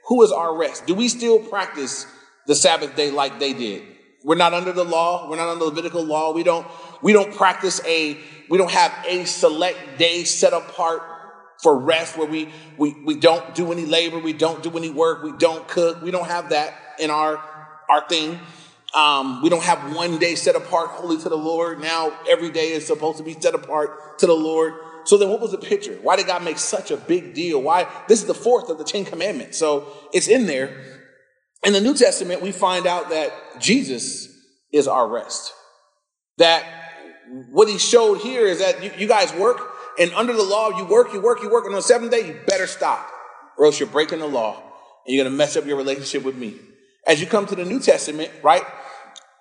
who 0.08 0.24
is 0.24 0.32
our 0.32 0.58
rest? 0.58 0.88
Do 0.88 0.96
we 0.96 1.08
still 1.08 1.40
practice 1.40 2.08
the 2.48 2.56
Sabbath 2.56 2.96
day 2.96 3.12
like 3.12 3.40
they 3.40 3.54
did? 3.54 3.84
We're 4.24 4.36
not 4.36 4.54
under 4.54 4.72
the 4.72 4.84
law. 4.84 5.30
We're 5.30 5.38
not 5.38 5.50
under 5.50 5.66
the 5.66 5.70
Levitical 5.70 6.04
law. 6.04 6.34
We 6.34 6.44
don't, 6.44 6.66
we 7.02 7.14
don't 7.14 7.34
practice 7.34 7.80
a, 7.86 8.18
we 8.50 8.58
don't 8.58 8.72
have 8.72 8.94
a 9.08 9.26
select 9.26 9.98
day 9.98 10.24
set 10.24 10.52
apart 10.52 11.04
for 11.62 11.78
rest 11.78 12.18
where 12.18 12.28
we, 12.28 12.50
we, 12.78 12.96
we 13.04 13.16
don't 13.16 13.54
do 13.54 13.72
any 13.72 13.86
labor. 13.86 14.20
We 14.20 14.34
don't 14.34 14.64
do 14.64 14.78
any 14.78 14.90
work. 14.90 15.24
We 15.24 15.34
don't 15.34 15.68
cook. 15.68 16.02
We 16.02 16.12
don't 16.12 16.28
have 16.28 16.50
that 16.50 16.74
in 17.00 17.10
our, 17.10 17.44
our 17.90 18.08
thing. 18.08 18.40
Um, 18.94 19.42
we 19.44 19.50
don't 19.50 19.64
have 19.64 19.96
one 19.96 20.18
day 20.18 20.36
set 20.36 20.56
apart 20.56 20.90
holy 20.90 21.18
to 21.18 21.30
the 21.30 21.38
Lord. 21.38 21.80
Now 21.80 22.18
every 22.28 22.50
day 22.50 22.72
is 22.72 22.88
supposed 22.88 23.18
to 23.18 23.24
be 23.24 23.34
set 23.34 23.54
apart 23.54 24.20
to 24.20 24.26
the 24.26 24.34
Lord. 24.34 24.74
So 25.06 25.18
then 25.18 25.30
what 25.30 25.42
was 25.42 25.52
the 25.52 25.58
picture? 25.58 25.98
Why 26.02 26.16
did 26.16 26.28
God 26.28 26.44
make 26.44 26.58
such 26.58 26.92
a 26.92 26.98
big 26.98 27.34
deal? 27.34 27.62
Why? 27.62 27.88
This 28.08 28.22
is 28.22 28.26
the 28.26 28.34
fourth 28.34 28.70
of 28.70 28.78
the 28.78 28.84
Ten 28.84 29.06
Commandments. 29.06 29.58
So 29.58 29.88
it's 30.14 30.28
in 30.28 30.46
there. 30.46 31.00
In 31.64 31.74
the 31.74 31.82
New 31.82 31.94
Testament, 31.94 32.42
we 32.42 32.52
find 32.52 32.88
out 32.88 33.10
that 33.10 33.32
Jesus 33.60 34.30
is 34.72 34.88
our 34.88 35.08
rest. 35.08 35.54
That 36.38 36.64
what 37.52 37.68
he 37.68 37.78
showed 37.78 38.20
here 38.20 38.48
is 38.48 38.60
that 38.60 38.84
you, 38.84 38.92
you 38.98 39.08
guys 39.08 39.34
work, 39.34 39.60
and 40.00 40.14
under 40.14 40.34
the 40.34 40.44
law, 40.44 40.70
you 40.70 40.86
work, 40.86 41.14
you 41.14 41.22
work, 41.22 41.44
you 41.44 41.50
work, 41.50 41.66
and 41.66 41.74
on 41.74 41.80
the 41.80 41.84
seventh 41.84 42.12
day, 42.12 42.26
you 42.26 42.40
better 42.48 42.68
stop, 42.68 43.06
or 43.58 43.66
else 43.66 43.80
you're 43.80 43.90
breaking 43.90 44.20
the 44.20 44.28
law, 44.28 44.56
and 45.06 45.14
you're 45.14 45.24
going 45.24 45.32
to 45.32 45.38
mess 45.38 45.58
up 45.58 45.66
your 45.66 45.76
relationship 45.76 46.24
with 46.24 46.36
me. 46.36 46.56
As 47.06 47.20
you 47.20 47.28
come 47.28 47.46
to 47.48 47.56
the 47.56 47.66
New 47.66 47.80
Testament, 47.80 48.32
right? 48.42 48.64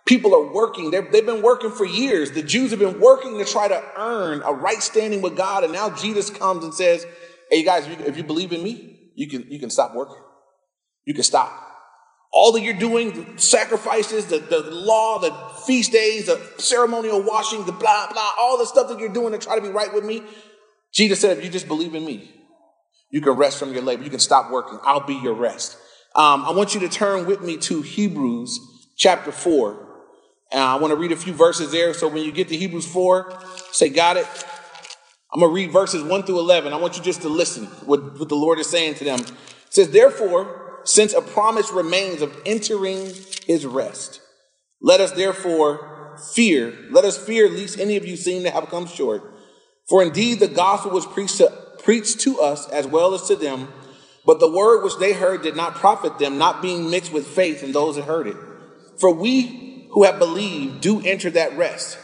People 0.04 0.34
are 0.34 0.52
working. 0.52 0.90
they 0.90 0.96
have 0.96 1.12
been 1.12 1.42
working 1.42 1.70
for 1.70 1.84
years. 1.84 2.32
The 2.32 2.42
Jews 2.42 2.70
have 2.70 2.80
been 2.80 2.98
working 2.98 3.38
to 3.38 3.44
try 3.44 3.68
to 3.68 3.82
earn 3.96 4.42
a 4.42 4.52
right 4.52 4.82
standing 4.82 5.22
with 5.22 5.36
God. 5.36 5.64
And 5.64 5.72
now 5.72 5.90
Jesus 5.90 6.30
comes 6.30 6.64
and 6.64 6.72
says, 6.72 7.06
Hey, 7.50 7.62
guys, 7.62 7.86
if 7.86 8.16
you 8.16 8.24
believe 8.24 8.52
in 8.52 8.62
me, 8.62 9.12
you 9.14 9.28
can, 9.28 9.50
you 9.50 9.58
can 9.58 9.68
stop 9.68 9.94
working. 9.94 10.22
You 11.04 11.12
can 11.12 11.24
stop 11.24 11.68
all 12.32 12.52
that 12.52 12.62
you're 12.62 12.74
doing, 12.74 13.12
the 13.12 13.40
sacrifices, 13.40 14.26
the, 14.26 14.38
the 14.38 14.60
law, 14.70 15.18
the 15.18 15.32
feast 15.66 15.92
days, 15.92 16.26
the 16.26 16.40
ceremonial 16.58 17.22
washing, 17.22 17.64
the 17.64 17.72
blah, 17.72 18.12
blah, 18.12 18.30
all 18.38 18.58
the 18.58 18.66
stuff 18.66 18.88
that 18.88 18.98
you're 18.98 19.08
doing 19.08 19.32
to 19.32 19.38
try 19.38 19.56
to 19.56 19.62
be 19.62 19.68
right 19.68 19.92
with 19.92 20.04
me. 20.04 20.22
Jesus 20.92 21.20
said, 21.20 21.38
if 21.38 21.44
you 21.44 21.50
just 21.50 21.68
believe 21.68 21.94
in 21.94 22.04
me, 22.04 22.34
you 23.10 23.20
can 23.20 23.32
rest 23.32 23.58
from 23.58 23.72
your 23.72 23.82
labor. 23.82 24.02
You 24.02 24.10
can 24.10 24.18
stop 24.18 24.50
working. 24.50 24.78
I'll 24.82 25.06
be 25.06 25.14
your 25.14 25.34
rest. 25.34 25.78
Um, 26.14 26.44
I 26.44 26.50
want 26.50 26.74
you 26.74 26.80
to 26.80 26.88
turn 26.88 27.26
with 27.26 27.42
me 27.42 27.56
to 27.58 27.82
Hebrews 27.82 28.58
chapter 28.96 29.32
4. 29.32 29.86
And 30.50 30.60
I 30.60 30.76
want 30.76 30.92
to 30.92 30.96
read 30.96 31.12
a 31.12 31.16
few 31.16 31.32
verses 31.32 31.72
there. 31.72 31.94
So 31.94 32.08
when 32.08 32.24
you 32.24 32.32
get 32.32 32.48
to 32.48 32.56
Hebrews 32.56 32.86
4, 32.86 33.40
say, 33.72 33.88
Got 33.88 34.16
it. 34.16 34.26
I'm 35.32 35.40
going 35.40 35.50
to 35.50 35.54
read 35.54 35.72
verses 35.72 36.02
1 36.02 36.22
through 36.22 36.38
11. 36.38 36.72
I 36.72 36.76
want 36.76 36.96
you 36.96 37.02
just 37.02 37.22
to 37.22 37.28
listen 37.28 37.66
what, 37.84 38.18
what 38.18 38.28
the 38.30 38.34
Lord 38.34 38.58
is 38.58 38.68
saying 38.68 38.94
to 38.94 39.04
them. 39.04 39.20
It 39.20 39.34
says, 39.68 39.90
Therefore, 39.90 40.80
since 40.84 41.12
a 41.12 41.20
promise 41.20 41.70
remains 41.70 42.22
of 42.22 42.34
entering 42.46 43.12
his 43.46 43.66
rest. 43.66 44.22
Let 44.80 45.00
us 45.00 45.12
therefore 45.12 46.16
fear, 46.34 46.76
let 46.90 47.04
us 47.04 47.18
fear 47.18 47.48
lest 47.48 47.78
any 47.78 47.96
of 47.96 48.06
you 48.06 48.16
seem 48.16 48.42
to 48.44 48.50
have 48.50 48.68
come 48.68 48.86
short. 48.86 49.34
For 49.88 50.02
indeed 50.02 50.40
the 50.40 50.48
gospel 50.48 50.90
was 50.90 51.06
preached 51.06 51.38
to, 51.38 51.50
preached 51.82 52.20
to 52.20 52.40
us 52.40 52.68
as 52.68 52.86
well 52.86 53.14
as 53.14 53.26
to 53.28 53.36
them, 53.36 53.68
but 54.26 54.40
the 54.40 54.50
word 54.50 54.84
which 54.84 54.98
they 54.98 55.14
heard 55.14 55.42
did 55.42 55.56
not 55.56 55.74
profit 55.74 56.18
them, 56.18 56.36
not 56.36 56.60
being 56.60 56.90
mixed 56.90 57.12
with 57.12 57.26
faith 57.26 57.62
in 57.62 57.72
those 57.72 57.96
that 57.96 58.04
heard 58.04 58.26
it. 58.26 58.36
For 58.98 59.12
we 59.12 59.88
who 59.92 60.04
have 60.04 60.18
believed 60.18 60.82
do 60.82 61.00
enter 61.00 61.30
that 61.30 61.56
rest. 61.56 61.98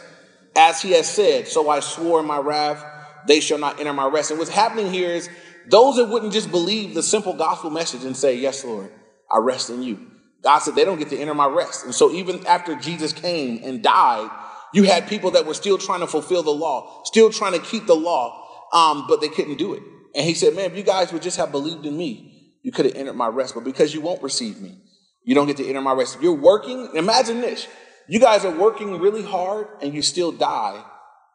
As 0.55 0.81
he 0.81 0.93
has 0.93 1.07
said, 1.07 1.47
so 1.47 1.69
I 1.69 1.81
swore 1.81 2.21
in 2.21 2.25
my 2.25 2.39
wrath, 2.39 2.83
they 3.27 3.39
shall 3.39 3.59
not 3.59 3.79
enter 3.79 3.93
my 3.93 4.07
rest. 4.07 4.31
And 4.31 4.39
what's 4.39 4.51
happening 4.51 4.91
here 4.91 5.11
is 5.11 5.29
those 5.67 5.97
that 5.97 6.05
wouldn't 6.05 6.33
just 6.33 6.49
believe 6.49 6.93
the 6.93 7.03
simple 7.03 7.33
gospel 7.33 7.69
message 7.69 8.03
and 8.03 8.15
say, 8.15 8.37
Yes, 8.37 8.63
Lord, 8.63 8.91
I 9.31 9.39
rest 9.39 9.69
in 9.69 9.83
you. 9.83 9.99
God 10.41 10.59
said 10.59 10.75
they 10.75 10.85
don't 10.85 10.99
get 10.99 11.09
to 11.09 11.17
enter 11.17 11.33
my 11.33 11.47
rest. 11.47 11.85
And 11.85 11.93
so 11.93 12.11
even 12.11 12.45
after 12.45 12.75
Jesus 12.75 13.13
came 13.13 13.61
and 13.63 13.81
died, 13.81 14.29
you 14.75 14.83
had 14.83 15.07
people 15.07 15.31
that 15.31 15.45
were 15.45 15.53
still 15.53 15.77
trying 15.77 16.01
to 16.01 16.07
fulfill 16.07 16.43
the 16.43 16.51
law, 16.51 17.01
still 17.05 17.29
trying 17.29 17.53
to 17.53 17.59
keep 17.59 17.87
the 17.87 17.95
law, 17.95 18.67
um, 18.73 19.05
but 19.07 19.21
they 19.21 19.29
couldn't 19.29 19.55
do 19.55 19.73
it. 19.73 19.81
And 20.13 20.25
he 20.25 20.33
said, 20.33 20.53
Man, 20.53 20.65
if 20.65 20.75
you 20.75 20.83
guys 20.83 21.13
would 21.13 21.21
just 21.21 21.37
have 21.37 21.49
believed 21.49 21.85
in 21.85 21.95
me, 21.95 22.51
you 22.61 22.73
could 22.73 22.85
have 22.85 22.95
entered 22.95 23.13
my 23.13 23.27
rest. 23.27 23.55
But 23.55 23.63
because 23.63 23.93
you 23.93 24.01
won't 24.01 24.21
receive 24.21 24.59
me, 24.59 24.77
you 25.23 25.33
don't 25.33 25.47
get 25.47 25.55
to 25.57 25.65
enter 25.65 25.79
my 25.79 25.93
rest. 25.93 26.21
You're 26.21 26.33
working, 26.33 26.89
imagine 26.93 27.39
this. 27.39 27.69
You 28.09 28.19
guys 28.19 28.43
are 28.43 28.51
working 28.51 28.99
really 28.99 29.23
hard 29.23 29.67
and 29.81 29.93
you 29.93 30.01
still 30.01 30.33
die 30.33 30.83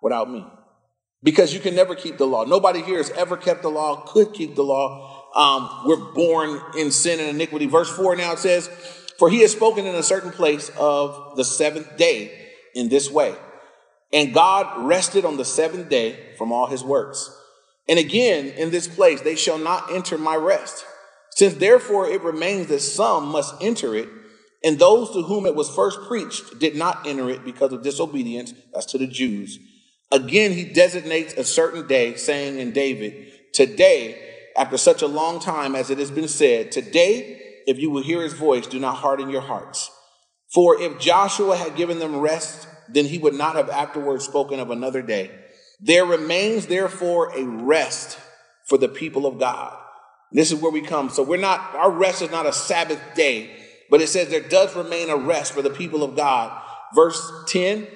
without 0.03 0.31
me 0.31 0.47
because 1.23 1.55
you 1.55 1.61
can 1.61 1.75
never 1.75 1.95
keep 1.95 2.19
the 2.19 2.27
law. 2.27 2.45
Nobody 2.45 2.83
here 2.83 2.99
has 2.99 3.09
ever 3.11 3.39
kept 3.39 3.63
the 3.63 3.71
law, 3.71 4.05
could 4.07 4.35
keep 4.35 4.55
the 4.55 4.63
law. 4.63 5.33
Um, 5.35 5.87
we're 5.87 6.13
born 6.13 6.61
in 6.77 6.91
sin 6.91 7.21
and 7.21 7.31
iniquity. 7.31 7.67
Verse 7.67 7.91
4 7.91 8.17
now 8.17 8.33
it 8.33 8.39
says, 8.39 8.69
For 9.19 9.31
he 9.31 9.41
has 9.41 9.53
spoken 9.53 9.87
in 9.87 9.95
a 9.95 10.03
certain 10.03 10.31
place 10.31 10.71
of 10.77 11.37
the 11.37 11.45
seventh 11.45 11.97
day 11.97 12.49
in 12.75 12.89
this 12.89 13.11
way. 13.11 13.35
And 14.13 14.35
God 14.35 14.87
rested 14.87 15.25
on 15.25 15.37
the 15.37 15.45
seventh 15.45 15.89
day 15.89 16.35
from 16.37 16.53
all 16.53 16.67
his 16.67 16.83
works. 16.83 17.37
And 17.89 17.99
again, 17.99 18.47
in 18.47 18.71
this 18.71 18.89
place, 18.89 19.21
they 19.21 19.37
shall 19.37 19.59
not 19.59 19.93
enter 19.93 20.19
my 20.19 20.37
rest. 20.37 20.85
Since 21.31 21.55
therefore 21.55 22.09
it 22.09 22.23
remains 22.23 22.69
that 22.69 22.81
some 22.81 23.29
must 23.29 23.55
enter 23.61 23.95
it, 23.95 24.09
and 24.63 24.79
those 24.79 25.11
to 25.13 25.23
whom 25.23 25.47
it 25.47 25.55
was 25.55 25.75
first 25.75 26.01
preached 26.07 26.59
did 26.59 26.77
not 26.77 27.07
enter 27.07 27.31
it 27.31 27.45
because 27.45 27.73
of 27.73 27.83
disobedience, 27.83 28.53
as 28.77 28.87
to 28.87 28.99
the 28.99 29.07
Jews. 29.07 29.59
Again, 30.13 30.53
he 30.53 30.65
designates 30.65 31.35
a 31.35 31.45
certain 31.45 31.87
day, 31.87 32.17
saying 32.17 32.59
in 32.59 32.73
David, 32.73 33.33
Today, 33.53 34.51
after 34.57 34.77
such 34.77 35.03
a 35.03 35.09
long 35.09 35.41
time 35.41 35.75
as 35.75 35.91
it 35.91 35.99
has 35.99 36.11
been 36.11 36.29
said, 36.29 36.73
Today, 36.73 37.63
if 37.67 37.79
you 37.79 37.91
will 37.91 38.03
hear 38.03 38.23
his 38.23 38.33
voice, 38.33 38.67
do 38.67 38.79
not 38.79 38.97
harden 38.97 39.31
your 39.31 39.41
hearts. 39.41 39.91
For 40.53 40.81
if 40.81 40.99
Joshua 40.99 41.57
had 41.57 41.77
given 41.77 41.99
them 41.99 42.21
rest, 42.21 42.67
then 42.89 43.05
he 43.05 43.19
would 43.19 43.35
not 43.35 43.57
have 43.57 43.71
afterwards 43.71 44.25
spoken 44.25 44.59
of 44.59 44.71
another 44.71 45.03
day. 45.03 45.31
There 45.81 46.05
remains 46.05 46.67
therefore 46.67 47.33
a 47.37 47.45
rest 47.45 48.19
for 48.67 48.77
the 48.77 48.89
people 48.89 49.27
of 49.27 49.39
God. 49.39 49.77
This 50.33 50.53
is 50.53 50.61
where 50.61 50.73
we 50.73 50.83
come. 50.83 51.11
So 51.11 51.23
we're 51.23 51.41
not, 51.41 51.75
our 51.75 51.91
rest 51.91 52.23
is 52.23 52.31
not 52.31 52.47
a 52.47 52.53
Sabbath 52.53 53.01
day, 53.15 53.51
but 53.91 54.01
it 54.01 54.09
says 54.09 54.29
there 54.29 54.41
does 54.41 54.77
remain 54.77 55.11
a 55.11 55.17
rest 55.17 55.53
for 55.53 55.63
the 55.63 55.71
people 55.71 56.03
of 56.03 56.17
God. 56.17 56.61
Verse 56.95 57.21
10 57.49 57.87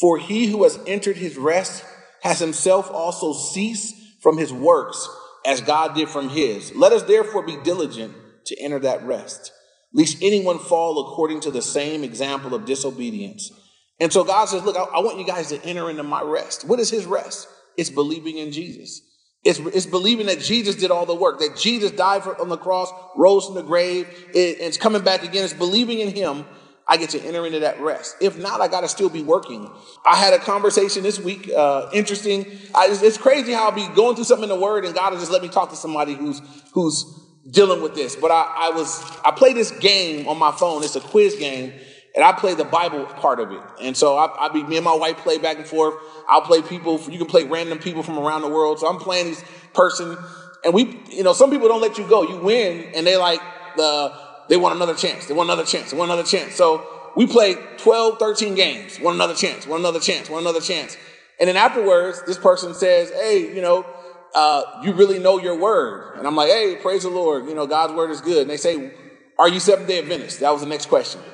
for 0.00 0.16
he 0.16 0.46
who 0.46 0.62
has 0.62 0.78
entered 0.86 1.18
his 1.18 1.36
rest 1.36 1.84
has 2.22 2.38
himself 2.38 2.90
also 2.90 3.34
ceased 3.34 3.94
from 4.20 4.38
his 4.38 4.52
works 4.52 5.08
as 5.44 5.60
God 5.60 5.94
did 5.94 6.08
from 6.08 6.30
his. 6.30 6.74
Let 6.74 6.92
us 6.92 7.02
therefore 7.02 7.44
be 7.44 7.58
diligent 7.62 8.14
to 8.46 8.58
enter 8.58 8.78
that 8.78 9.04
rest, 9.04 9.52
lest 9.92 10.18
anyone 10.22 10.58
fall 10.58 11.08
according 11.08 11.40
to 11.40 11.50
the 11.50 11.62
same 11.62 12.04
example 12.04 12.54
of 12.54 12.64
disobedience. 12.64 13.50
And 13.98 14.12
so 14.12 14.24
God 14.24 14.46
says, 14.46 14.64
Look, 14.64 14.76
I, 14.76 14.84
I 14.84 15.00
want 15.00 15.18
you 15.18 15.26
guys 15.26 15.48
to 15.48 15.62
enter 15.64 15.90
into 15.90 16.02
my 16.02 16.22
rest. 16.22 16.66
What 16.66 16.80
is 16.80 16.90
his 16.90 17.06
rest? 17.06 17.48
It's 17.76 17.90
believing 17.90 18.38
in 18.38 18.52
Jesus. 18.52 19.02
It's, 19.42 19.58
it's 19.58 19.86
believing 19.86 20.26
that 20.26 20.40
Jesus 20.40 20.76
did 20.76 20.90
all 20.90 21.06
the 21.06 21.14
work, 21.14 21.38
that 21.40 21.56
Jesus 21.56 21.90
died 21.92 22.22
for, 22.22 22.38
on 22.40 22.50
the 22.50 22.58
cross, 22.58 22.92
rose 23.16 23.46
from 23.46 23.54
the 23.54 23.62
grave, 23.62 24.06
it, 24.34 24.60
it's 24.60 24.76
coming 24.76 25.02
back 25.02 25.22
again. 25.22 25.44
It's 25.44 25.54
believing 25.54 26.00
in 26.00 26.14
him 26.14 26.44
I 26.90 26.96
get 26.96 27.10
to 27.10 27.22
enter 27.22 27.46
into 27.46 27.60
that 27.60 27.80
rest. 27.80 28.16
If 28.20 28.36
not, 28.36 28.60
I 28.60 28.66
got 28.66 28.80
to 28.80 28.88
still 28.88 29.08
be 29.08 29.22
working. 29.22 29.70
I 30.04 30.16
had 30.16 30.34
a 30.34 30.38
conversation 30.38 31.04
this 31.04 31.20
week, 31.20 31.48
uh, 31.56 31.88
interesting. 31.94 32.44
I, 32.74 32.88
it's, 32.90 33.00
it's, 33.00 33.16
crazy 33.16 33.52
how 33.52 33.66
I'll 33.66 33.72
be 33.72 33.86
going 33.94 34.16
through 34.16 34.24
something 34.24 34.42
in 34.42 34.48
the 34.48 34.60
Word 34.60 34.84
and 34.84 34.92
God 34.92 35.12
will 35.12 35.20
just 35.20 35.30
let 35.30 35.40
me 35.40 35.48
talk 35.48 35.70
to 35.70 35.76
somebody 35.76 36.14
who's 36.14 36.42
who's 36.72 37.04
dealing 37.48 37.82
with 37.82 37.94
this, 37.94 38.16
but 38.16 38.30
I, 38.30 38.68
I 38.68 38.70
was 38.70 39.02
I 39.24 39.30
play 39.30 39.52
this 39.52 39.70
game 39.70 40.28
on 40.28 40.38
my 40.38 40.52
phone. 40.52 40.82
It's 40.82 40.96
a 40.96 41.00
quiz 41.00 41.36
game, 41.36 41.72
and 42.14 42.24
I 42.24 42.32
play 42.32 42.54
the 42.54 42.64
Bible 42.64 43.04
part 43.06 43.40
of 43.40 43.50
it. 43.52 43.62
And 43.80 43.96
so 43.96 44.16
I, 44.16 44.46
I 44.46 44.48
be 44.48 44.62
me 44.62 44.76
and 44.76 44.84
my 44.84 44.94
wife 44.94 45.18
play 45.18 45.38
back 45.38 45.56
and 45.56 45.66
forth. 45.66 45.94
I'll 46.28 46.42
play 46.42 46.62
people. 46.62 47.00
You 47.10 47.18
can 47.18 47.26
play 47.26 47.44
random 47.44 47.78
people 47.78 48.02
from 48.02 48.18
around 48.18 48.42
the 48.42 48.48
world. 48.48 48.78
So 48.78 48.88
I'm 48.88 48.98
playing 48.98 49.30
this 49.30 49.44
person, 49.72 50.16
and 50.64 50.74
we, 50.74 51.00
you 51.10 51.22
know, 51.22 51.32
some 51.32 51.50
people 51.50 51.68
don't 51.68 51.80
let 51.80 51.98
you 51.98 52.06
go. 52.06 52.22
You 52.22 52.36
win, 52.36 52.92
and 52.94 53.06
they 53.06 53.16
like 53.16 53.40
the 53.76 54.12
they 54.48 54.56
want 54.56 54.74
another 54.76 54.94
chance. 54.94 55.26
They 55.26 55.34
want 55.34 55.48
another 55.48 55.64
chance. 55.64 55.92
They 55.92 55.96
want 55.96 56.10
another 56.10 56.28
chance. 56.28 56.54
So 56.54 56.84
we 57.16 57.26
play 57.26 57.54
12, 57.78 58.18
13 58.18 58.54
games. 58.54 59.00
Want 59.00 59.14
another 59.14 59.34
chance. 59.34 59.66
Want 59.66 59.80
another 59.80 60.00
chance. 60.00 60.28
Want 60.28 60.42
another 60.42 60.60
chance. 60.60 60.96
And 61.38 61.48
then 61.48 61.56
afterwards, 61.56 62.22
this 62.26 62.36
person 62.36 62.74
says, 62.74 63.10
"Hey, 63.10 63.54
you 63.54 63.62
know." 63.62 63.86
Uh, 64.34 64.80
you 64.84 64.92
really 64.92 65.18
know 65.18 65.38
your 65.38 65.58
word. 65.58 66.16
And 66.18 66.26
I'm 66.26 66.36
like, 66.36 66.50
hey, 66.50 66.76
praise 66.80 67.02
the 67.02 67.10
Lord. 67.10 67.46
You 67.46 67.54
know, 67.54 67.66
God's 67.66 67.92
word 67.94 68.10
is 68.10 68.20
good. 68.20 68.42
And 68.42 68.50
they 68.50 68.56
say, 68.56 68.92
are 69.38 69.48
you 69.48 69.58
Seventh 69.58 69.88
day 69.88 69.98
Adventist? 69.98 70.40
That 70.40 70.52
was 70.52 70.60
the 70.60 70.68
next 70.68 70.86
question. 70.86 71.20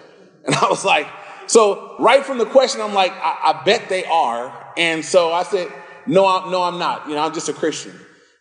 And 0.47 0.55
I 0.55 0.69
was 0.69 0.85
like, 0.85 1.09
so 1.49 1.97
right 1.99 2.25
from 2.25 2.39
the 2.39 2.47
question, 2.47 2.81
I'm 2.81 2.95
like, 2.95 3.11
I, 3.11 3.53
I 3.53 3.63
bet 3.65 3.89
they 3.89 4.05
are. 4.05 4.73
And 4.77 5.05
so 5.05 5.33
I 5.33 5.43
said, 5.43 5.73
no, 6.07 6.25
I'm, 6.25 6.53
no, 6.53 6.63
I'm 6.63 6.79
not. 6.79 7.09
You 7.09 7.17
know, 7.17 7.25
I'm 7.25 7.35
just 7.35 7.49
a 7.49 7.53
Christian. 7.53 7.93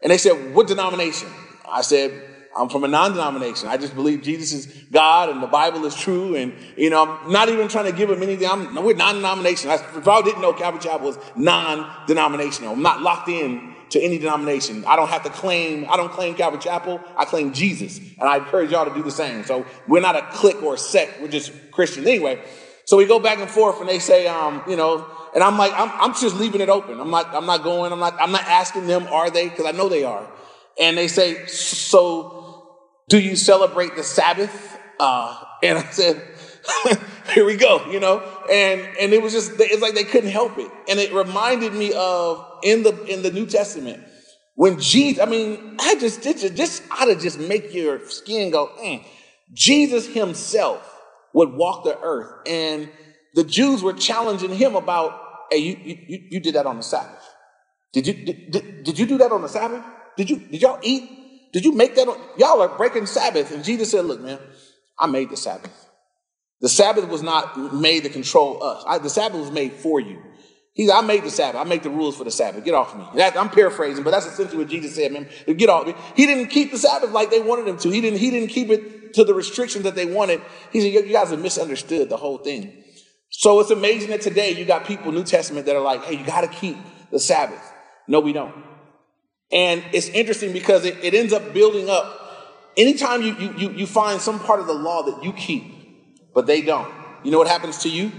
And 0.04 0.12
they 0.12 0.20
said, 0.20 0.54
what 0.54 0.68
denomination? 0.68 1.30
I 1.68 1.82
said, 1.82 2.12
I'm 2.56 2.70
from 2.70 2.84
a 2.84 2.88
non-denomination. 2.88 3.68
I 3.68 3.78
just 3.78 3.96
believe 3.96 4.22
Jesus 4.22 4.54
is 4.54 4.84
God 4.92 5.30
and 5.30 5.44
the 5.44 5.48
Bible 5.48 5.86
is 5.86 5.96
true. 5.96 6.36
And, 6.36 6.54
you 6.78 6.90
know, 6.90 7.06
I'm 7.06 7.32
not 7.32 7.50
even 7.50 7.68
trying 7.68 7.86
to 7.86 7.92
give 7.92 8.08
them 8.08 8.24
anything. 8.24 8.48
I'm, 8.48 8.76
we're 8.76 8.96
non-denomination. 8.96 9.70
I 9.70 9.78
probably 9.78 10.32
didn't 10.32 10.42
know 10.42 10.54
Calvary 10.54 10.80
Chapel 10.82 11.08
was 11.08 11.20
non-denominational. 11.36 12.74
I'm 12.74 12.82
not 12.82 13.02
locked 13.02 13.28
in 13.28 13.75
to 13.89 14.00
any 14.01 14.18
denomination. 14.18 14.84
I 14.86 14.96
don't 14.96 15.10
have 15.10 15.24
to 15.24 15.30
claim, 15.30 15.86
I 15.89 15.98
don't 15.98 16.12
claim 16.12 16.36
Calvary 16.36 16.60
Chapel, 16.60 17.00
I 17.18 17.25
claim 17.25 17.54
Jesus. 17.54 18.00
And 18.20 18.27
I 18.27 18.38
encourage 18.38 18.72
y'all 18.72 18.86
to 18.86 18.94
do 18.94 19.04
the 19.04 19.12
same. 19.12 19.44
So 19.44 19.65
we're 19.88 20.01
not 20.01 20.15
a 20.15 20.24
clique 20.32 20.62
or 20.63 20.75
a 20.75 20.77
sect, 20.77 21.22
we're 21.22 21.27
just 21.27 21.51
Christians 21.72 22.08
anyway. 22.08 22.42
So 22.86 22.98
we 22.98 23.06
go 23.06 23.20
back 23.20 23.39
and 23.39 23.50
forth 23.50 23.80
and 23.80 23.89
they 23.89 24.00
say, 24.00 24.27
um, 24.27 24.62
you 24.68 24.75
know, 24.75 25.08
and 25.34 25.44
I'm 25.44 25.58
like, 25.58 25.74
I'm, 25.74 25.92
I'm 26.00 26.13
just 26.13 26.36
leaving 26.36 26.62
it 26.62 26.70
open. 26.70 27.00
I'm 27.00 27.10
not, 27.10 27.34
I'm 27.34 27.46
not 27.46 27.63
going, 27.63 27.92
I'm 27.92 28.00
not, 28.00 28.15
I'm 28.20 28.32
not 28.32 28.44
asking 28.44 28.88
them, 28.88 29.08
are 29.08 29.30
they? 29.30 29.50
Because 29.50 29.65
I 29.65 29.72
know 29.72 29.89
they 29.89 30.04
are. 30.04 30.27
And 30.80 30.98
they 30.98 31.08
say, 31.08 31.46
so 31.48 32.70
do 33.10 33.20
you 33.20 33.36
celebrate 33.36 33.96
the 33.96 34.04
Sabbath? 34.04 34.77
Uh, 35.00 35.42
and 35.63 35.77
I 35.77 35.84
said, 35.86 36.22
here 37.34 37.46
we 37.46 37.56
go, 37.56 37.89
you 37.92 38.00
know, 38.00 38.20
and 38.51 38.82
and 39.00 39.13
it 39.13 39.22
was 39.22 39.34
just 39.34 39.54
it's 39.60 39.82
like 39.82 39.94
they 39.94 40.04
couldn't 40.04 40.30
help 40.30 40.58
it, 40.58 40.72
and 40.89 41.00
it 41.00 41.13
reminded 41.13 41.74
me 41.74 41.94
of 41.94 42.55
in 42.66 42.84
the 42.84 43.06
in 43.06 43.22
the 43.22 43.32
New 43.32 43.46
Testament 43.46 44.04
when 44.56 44.80
Jesus. 44.80 45.22
I 45.22 45.30
mean, 45.30 45.78
I 45.80 45.96
just 45.96 46.22
just 46.24 46.56
just 46.56 46.84
ought 46.92 47.06
to 47.06 47.16
just 47.16 47.40
make 47.40 47.74
your 47.74 48.06
skin 48.10 48.52
go. 48.52 48.72
Mm. 48.80 49.06
Jesus 49.54 50.08
Himself 50.08 50.92
would 51.34 51.54
walk 51.54 51.86
the 51.86 51.98
earth, 52.02 52.48
and 52.48 52.90
the 53.36 53.44
Jews 53.44 53.84
were 53.84 53.94
challenging 53.94 54.54
Him 54.54 54.76
about, 54.76 55.18
"Hey, 55.52 55.60
you 55.60 55.78
you 55.84 56.20
you 56.32 56.40
did 56.42 56.56
that 56.56 56.66
on 56.66 56.78
the 56.78 56.84
Sabbath? 56.84 57.24
Did 57.94 58.08
you 58.08 58.14
did, 58.14 58.52
did, 58.52 58.84
did 58.84 59.00
you 59.00 59.06
do 59.06 59.20
that 59.20 59.32
on 59.32 59.42
the 59.44 59.48
Sabbath? 59.48 59.84
Did 60.18 60.30
you 60.30 60.38
did 60.38 60.62
y'all 60.62 60.80
eat? 60.82 61.52
Did 61.54 61.64
you 61.64 61.72
make 61.72 61.96
that? 61.96 62.08
On, 62.08 62.20
y'all 62.38 62.62
are 62.62 62.76
breaking 62.76 63.06
Sabbath." 63.06 63.52
And 63.52 63.64
Jesus 63.64 63.92
said, 63.92 64.06
"Look, 64.06 64.22
man, 64.22 64.40
I 65.00 65.06
made 65.06 65.30
the 65.30 65.38
Sabbath." 65.38 65.84
The 66.62 66.70
Sabbath 66.70 67.08
was 67.10 67.22
not 67.22 67.76
made 67.76 68.04
to 68.04 68.10
control 68.10 68.64
us. 68.64 68.84
I, 68.88 68.98
the 68.98 69.10
Sabbath 69.10 69.40
was 69.40 69.52
made 69.52 69.74
for 69.74 70.00
you. 70.00 70.20
He 70.75 70.86
said, 70.86 70.94
I 70.94 71.01
made 71.01 71.24
the 71.24 71.32
Sabbath. 71.32 71.60
I 71.60 71.63
make 71.63 71.84
the 71.84 71.89
rules 71.89 72.17
for 72.17 72.25
the 72.25 72.32
Sabbath. 72.32 72.63
Get 72.65 72.74
off 72.74 72.96
me. 72.96 73.08
That, 73.15 73.38
I'm 73.38 73.50
paraphrasing, 73.50 74.03
but 74.03 74.12
that's 74.12 74.25
essentially 74.25 74.58
what 74.58 74.67
Jesus 74.67 74.94
said, 74.94 75.12
man. 75.12 75.27
Get 75.48 75.70
off 75.70 75.88
me. 75.88 75.96
He 76.15 76.25
didn't 76.25 76.48
keep 76.48 76.72
the 76.72 76.77
Sabbath 76.77 77.12
like 77.12 77.32
they 77.32 77.39
wanted 77.39 77.65
him 77.65 77.77
to. 77.77 77.89
He 77.89 78.01
didn't, 78.01 78.20
he 78.20 78.29
didn't 78.29 78.50
keep 78.50 78.70
it 78.70 79.13
to 79.13 79.24
the 79.24 79.34
restrictions 79.34 79.86
that 79.86 79.96
they 79.96 80.05
wanted. 80.05 80.41
He 80.72 80.82
said, 80.82 80.91
you 80.91 81.13
guys 81.13 81.29
have 81.29 81.39
misunderstood 81.39 82.10
the 82.10 82.17
whole 82.17 82.38
thing. 82.38 82.84
So 83.29 83.62
it's 83.62 83.72
amazing 83.72 84.10
that 84.10 84.20
today 84.22 84.51
you 84.51 84.65
got 84.65 84.86
people, 84.86 85.13
New 85.13 85.24
Testament, 85.24 85.65
that 85.65 85.77
are 85.77 85.82
like, 85.82 86.03
hey, 86.03 86.17
you 86.17 86.25
got 86.25 86.41
to 86.41 86.48
keep 86.50 86.77
the 87.10 87.20
Sabbath. 87.20 87.74
No, 88.08 88.20
we 88.20 88.34
don't. 88.34 88.53
And 89.53 89.82
it's 89.94 90.10
interesting 90.10 90.51
because 90.51 90.84
it, 90.84 91.01
it 91.01 91.13
ends 91.13 91.32
up 91.32 91.53
building 91.53 91.90
up. 91.90 92.74
Anytime 92.75 93.22
you, 93.22 93.33
you, 93.57 93.72
you 93.72 93.88
find 93.88 94.20
some 94.20 94.40
part 94.40 94.59
of 94.59 94.68
the 94.68 94.74
law 94.74 95.03
that 95.03 95.24
you 95.24 95.31
keep, 95.31 95.64
but 96.33 96.48
they 96.48 96.61
don't. 96.61 96.94
You 97.24 97.31
know 97.31 97.38
what 97.38 97.48
happens 97.48 97.77
to 97.79 97.90
you? 97.90 98.11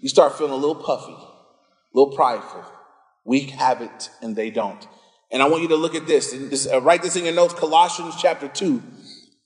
You 0.00 0.08
start 0.08 0.38
feeling 0.38 0.52
a 0.52 0.56
little 0.56 0.76
puffy, 0.76 1.16
a 1.92 1.98
little 1.98 2.14
prideful. 2.14 2.64
We 3.24 3.40
have 3.40 3.82
it 3.82 4.10
and 4.22 4.34
they 4.36 4.50
don't. 4.50 4.86
And 5.30 5.42
I 5.42 5.48
want 5.48 5.62
you 5.62 5.68
to 5.68 5.76
look 5.76 5.94
at 5.94 6.06
this 6.06 6.66
uh, 6.66 6.80
write 6.80 7.02
this 7.02 7.16
in 7.16 7.24
your 7.24 7.34
notes 7.34 7.54
Colossians 7.54 8.14
chapter 8.20 8.48
2, 8.48 8.82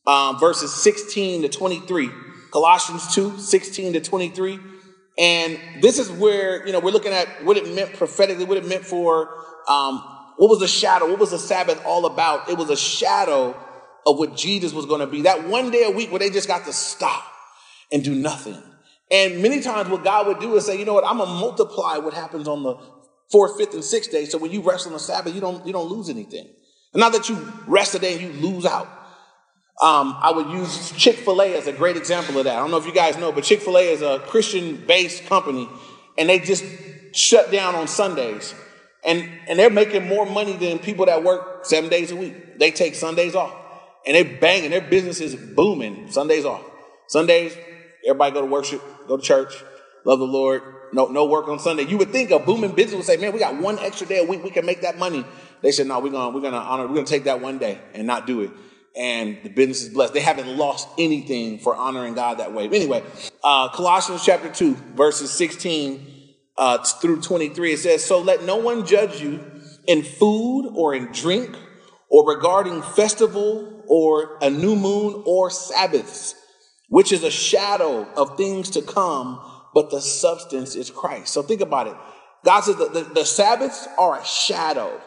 um, 0.07 0.39
verses 0.39 0.73
16 0.73 1.43
to 1.43 1.49
23. 1.49 2.11
Colossians 2.53 3.15
2, 3.15 3.39
16 3.39 3.95
to 3.95 4.01
23. 4.01 4.59
And 5.19 5.59
this 5.81 5.99
is 5.99 6.11
where, 6.11 6.65
you 6.67 6.73
know, 6.73 6.81
we're 6.81 6.93
looking 6.93 7.13
at 7.13 7.45
what 7.45 7.57
it 7.57 7.75
meant 7.75 7.95
prophetically, 7.95 8.45
what 8.45 8.59
it 8.59 8.67
meant 8.67 8.85
for, 8.85 9.29
um, 9.69 9.99
what 10.37 10.49
was 10.49 10.61
the 10.61 10.69
shadow, 10.69 11.09
what 11.09 11.19
was 11.19 11.31
the 11.31 11.39
Sabbath 11.39 11.83
all 11.85 12.07
about? 12.07 12.49
It 12.49 12.57
was 12.57 12.71
a 12.71 12.77
shadow 12.77 13.57
of 14.07 14.19
what 14.19 14.37
Jesus 14.37 14.73
was 14.73 14.87
going 14.87 15.01
to 15.01 15.07
be. 15.07 15.23
That 15.23 15.49
one 15.49 15.71
day 15.71 15.85
a 15.85 15.91
week 15.91 16.11
where 16.11 16.19
they 16.19 16.31
just 16.31 16.49
got 16.49 16.65
to 16.67 16.73
stop 16.73 17.25
and 17.91 18.03
do 18.03 18.15
nothing. 18.15 18.61
And 19.13 19.43
many 19.43 19.61
times 19.61 19.91
what 19.91 20.03
God 20.03 20.27
would 20.27 20.41
do 20.41 20.57
is 20.57 20.65
say, 20.65 20.79
you 20.79 20.87
know 20.87 20.95
what, 20.95 21.05
I'm 21.05 21.19
gonna 21.19 21.39
multiply 21.39 21.99
what 21.99 22.15
happens 22.15 22.49
on 22.49 22.63
the 22.63 22.77
fourth, 23.31 23.59
fifth, 23.59 23.75
and 23.75 23.85
sixth 23.85 24.11
day. 24.11 24.25
So 24.25 24.39
when 24.39 24.51
you 24.51 24.63
rest 24.63 24.87
on 24.87 24.95
the 24.95 24.99
Sabbath, 24.99 25.35
you 25.35 25.41
don't 25.41 25.67
you 25.67 25.73
don't 25.73 25.91
lose 25.91 26.09
anything. 26.09 26.49
And 26.95 27.01
not 27.01 27.13
that 27.13 27.29
you 27.29 27.53
rest 27.67 27.95
a 27.95 27.99
day 27.99 28.19
you 28.19 28.33
lose 28.33 28.65
out. 28.65 28.89
Um, 29.81 30.17
I 30.21 30.33
would 30.33 30.49
use 30.49 30.93
Chick 30.93 31.17
fil 31.17 31.43
A 31.43 31.57
as 31.57 31.67
a 31.67 31.73
great 31.73 31.97
example 31.97 32.39
of 32.39 32.45
that. 32.45 32.57
I 32.57 32.59
don't 32.61 32.71
know 32.71 32.77
if 32.79 32.87
you 32.87 32.93
guys 32.93 33.17
know, 33.19 33.33
but 33.33 33.45
Chick 33.45 33.61
fil 33.61 33.77
A 33.77 33.81
is 33.81 34.01
a 34.03 34.21
Christian 34.21 34.85
based 34.87 35.27
company, 35.27 35.69
and 36.17 36.29
they 36.29 36.39
just 36.39 36.65
shut 37.13 37.51
down 37.51 37.75
on 37.75 37.89
Sundays. 37.89 38.55
And, 39.05 39.29
and 39.49 39.59
they're 39.59 39.71
making 39.71 40.07
more 40.07 40.25
money 40.25 40.53
than 40.53 40.79
people 40.79 41.07
that 41.07 41.25
work 41.25 41.67
seven 41.67 41.91
days 41.91 42.13
a 42.13 42.17
week. 42.17 42.61
They 42.61 42.71
take 42.71 42.95
Sundays 42.95 43.35
off, 43.35 43.53
and 44.07 44.15
they're 44.15 44.39
banging. 44.39 44.71
Their 44.71 44.81
business 44.81 45.21
is 45.21 45.35
booming 45.35 46.11
Sundays 46.13 46.45
off. 46.45 46.63
Sundays, 47.09 47.57
Everybody 48.07 48.35
go 48.35 48.41
to 48.41 48.47
worship, 48.47 48.83
go 49.07 49.17
to 49.17 49.23
church, 49.23 49.55
love 50.05 50.19
the 50.19 50.27
Lord. 50.27 50.63
No, 50.93 51.07
no 51.07 51.25
work 51.25 51.49
on 51.49 51.59
Sunday. 51.59 51.85
You 51.85 51.97
would 51.99 52.11
think 52.11 52.31
a 52.31 52.39
booming 52.39 52.73
business 52.73 52.97
would 52.97 53.07
say, 53.07 53.17
"Man, 53.17 53.33
we 53.33 53.39
got 53.39 53.57
one 53.57 53.79
extra 53.79 54.07
day 54.07 54.19
a 54.19 54.25
week. 54.25 54.45
We 54.45 54.51
can 54.51 54.67
make 54.67 54.83
that 54.83 54.99
money." 54.99 55.25
They 55.63 55.73
said, 55.73 55.87
"No, 55.87 56.01
we're 56.01 56.11
gonna 56.11 56.35
we're 56.35 56.43
gonna 56.43 56.59
honor. 56.59 56.87
We're 56.87 56.97
gonna 56.97 57.07
take 57.07 57.25
that 57.25 57.41
one 57.41 57.59
day 57.59 57.79
and 57.95 58.07
not 58.07 58.27
do 58.27 58.43
it." 58.43 58.51
And 58.95 59.39
the 59.43 59.49
business 59.49 59.83
is 59.83 59.89
blessed. 59.89 60.13
They 60.13 60.21
haven't 60.21 60.55
lost 60.59 60.87
anything 60.99 61.59
for 61.59 61.75
honoring 61.75 62.15
God 62.15 62.39
that 62.39 62.53
way. 62.53 62.67
Anyway, 62.67 63.03
uh, 63.43 63.71
Colossians 63.71 64.23
chapter 64.23 64.51
two, 64.51 64.75
verses 64.95 65.31
sixteen 65.31 66.35
uh, 66.59 66.79
through 66.79 67.23
twenty-three, 67.23 67.73
it 67.73 67.79
says, 67.79 68.05
"So 68.05 68.21
let 68.21 68.45
no 68.45 68.57
one 68.57 68.85
judge 68.85 69.23
you 69.23 69.41
in 69.87 70.03
food 70.03 70.73
or 70.75 70.95
in 70.95 71.07
drink." 71.13 71.57
Or 72.15 72.29
regarding 72.29 72.83
festival 72.83 73.85
or 73.89 74.37
a 74.43 74.51
new 74.51 74.77
moon 74.77 75.23
or 75.25 75.49
Sabbaths, 75.49 76.35
which 76.93 77.11
is 77.11 77.25
a 77.25 77.31
shadow 77.31 78.07
of 78.19 78.37
things 78.37 78.69
to 78.69 78.83
come, 78.83 79.41
but 79.73 79.91
the 79.91 79.99
substance 79.99 80.77
is 80.77 80.91
Christ. 80.91 81.33
So 81.33 81.43
think 81.43 81.63
about 81.63 81.87
it. 81.87 81.97
God 82.45 82.61
says 82.61 82.77
the, 82.77 82.85
the, 82.91 83.01
the 83.15 83.25
Sabbaths 83.25 83.89
are 83.99 84.21
a 84.21 84.25
shadow 84.27 85.01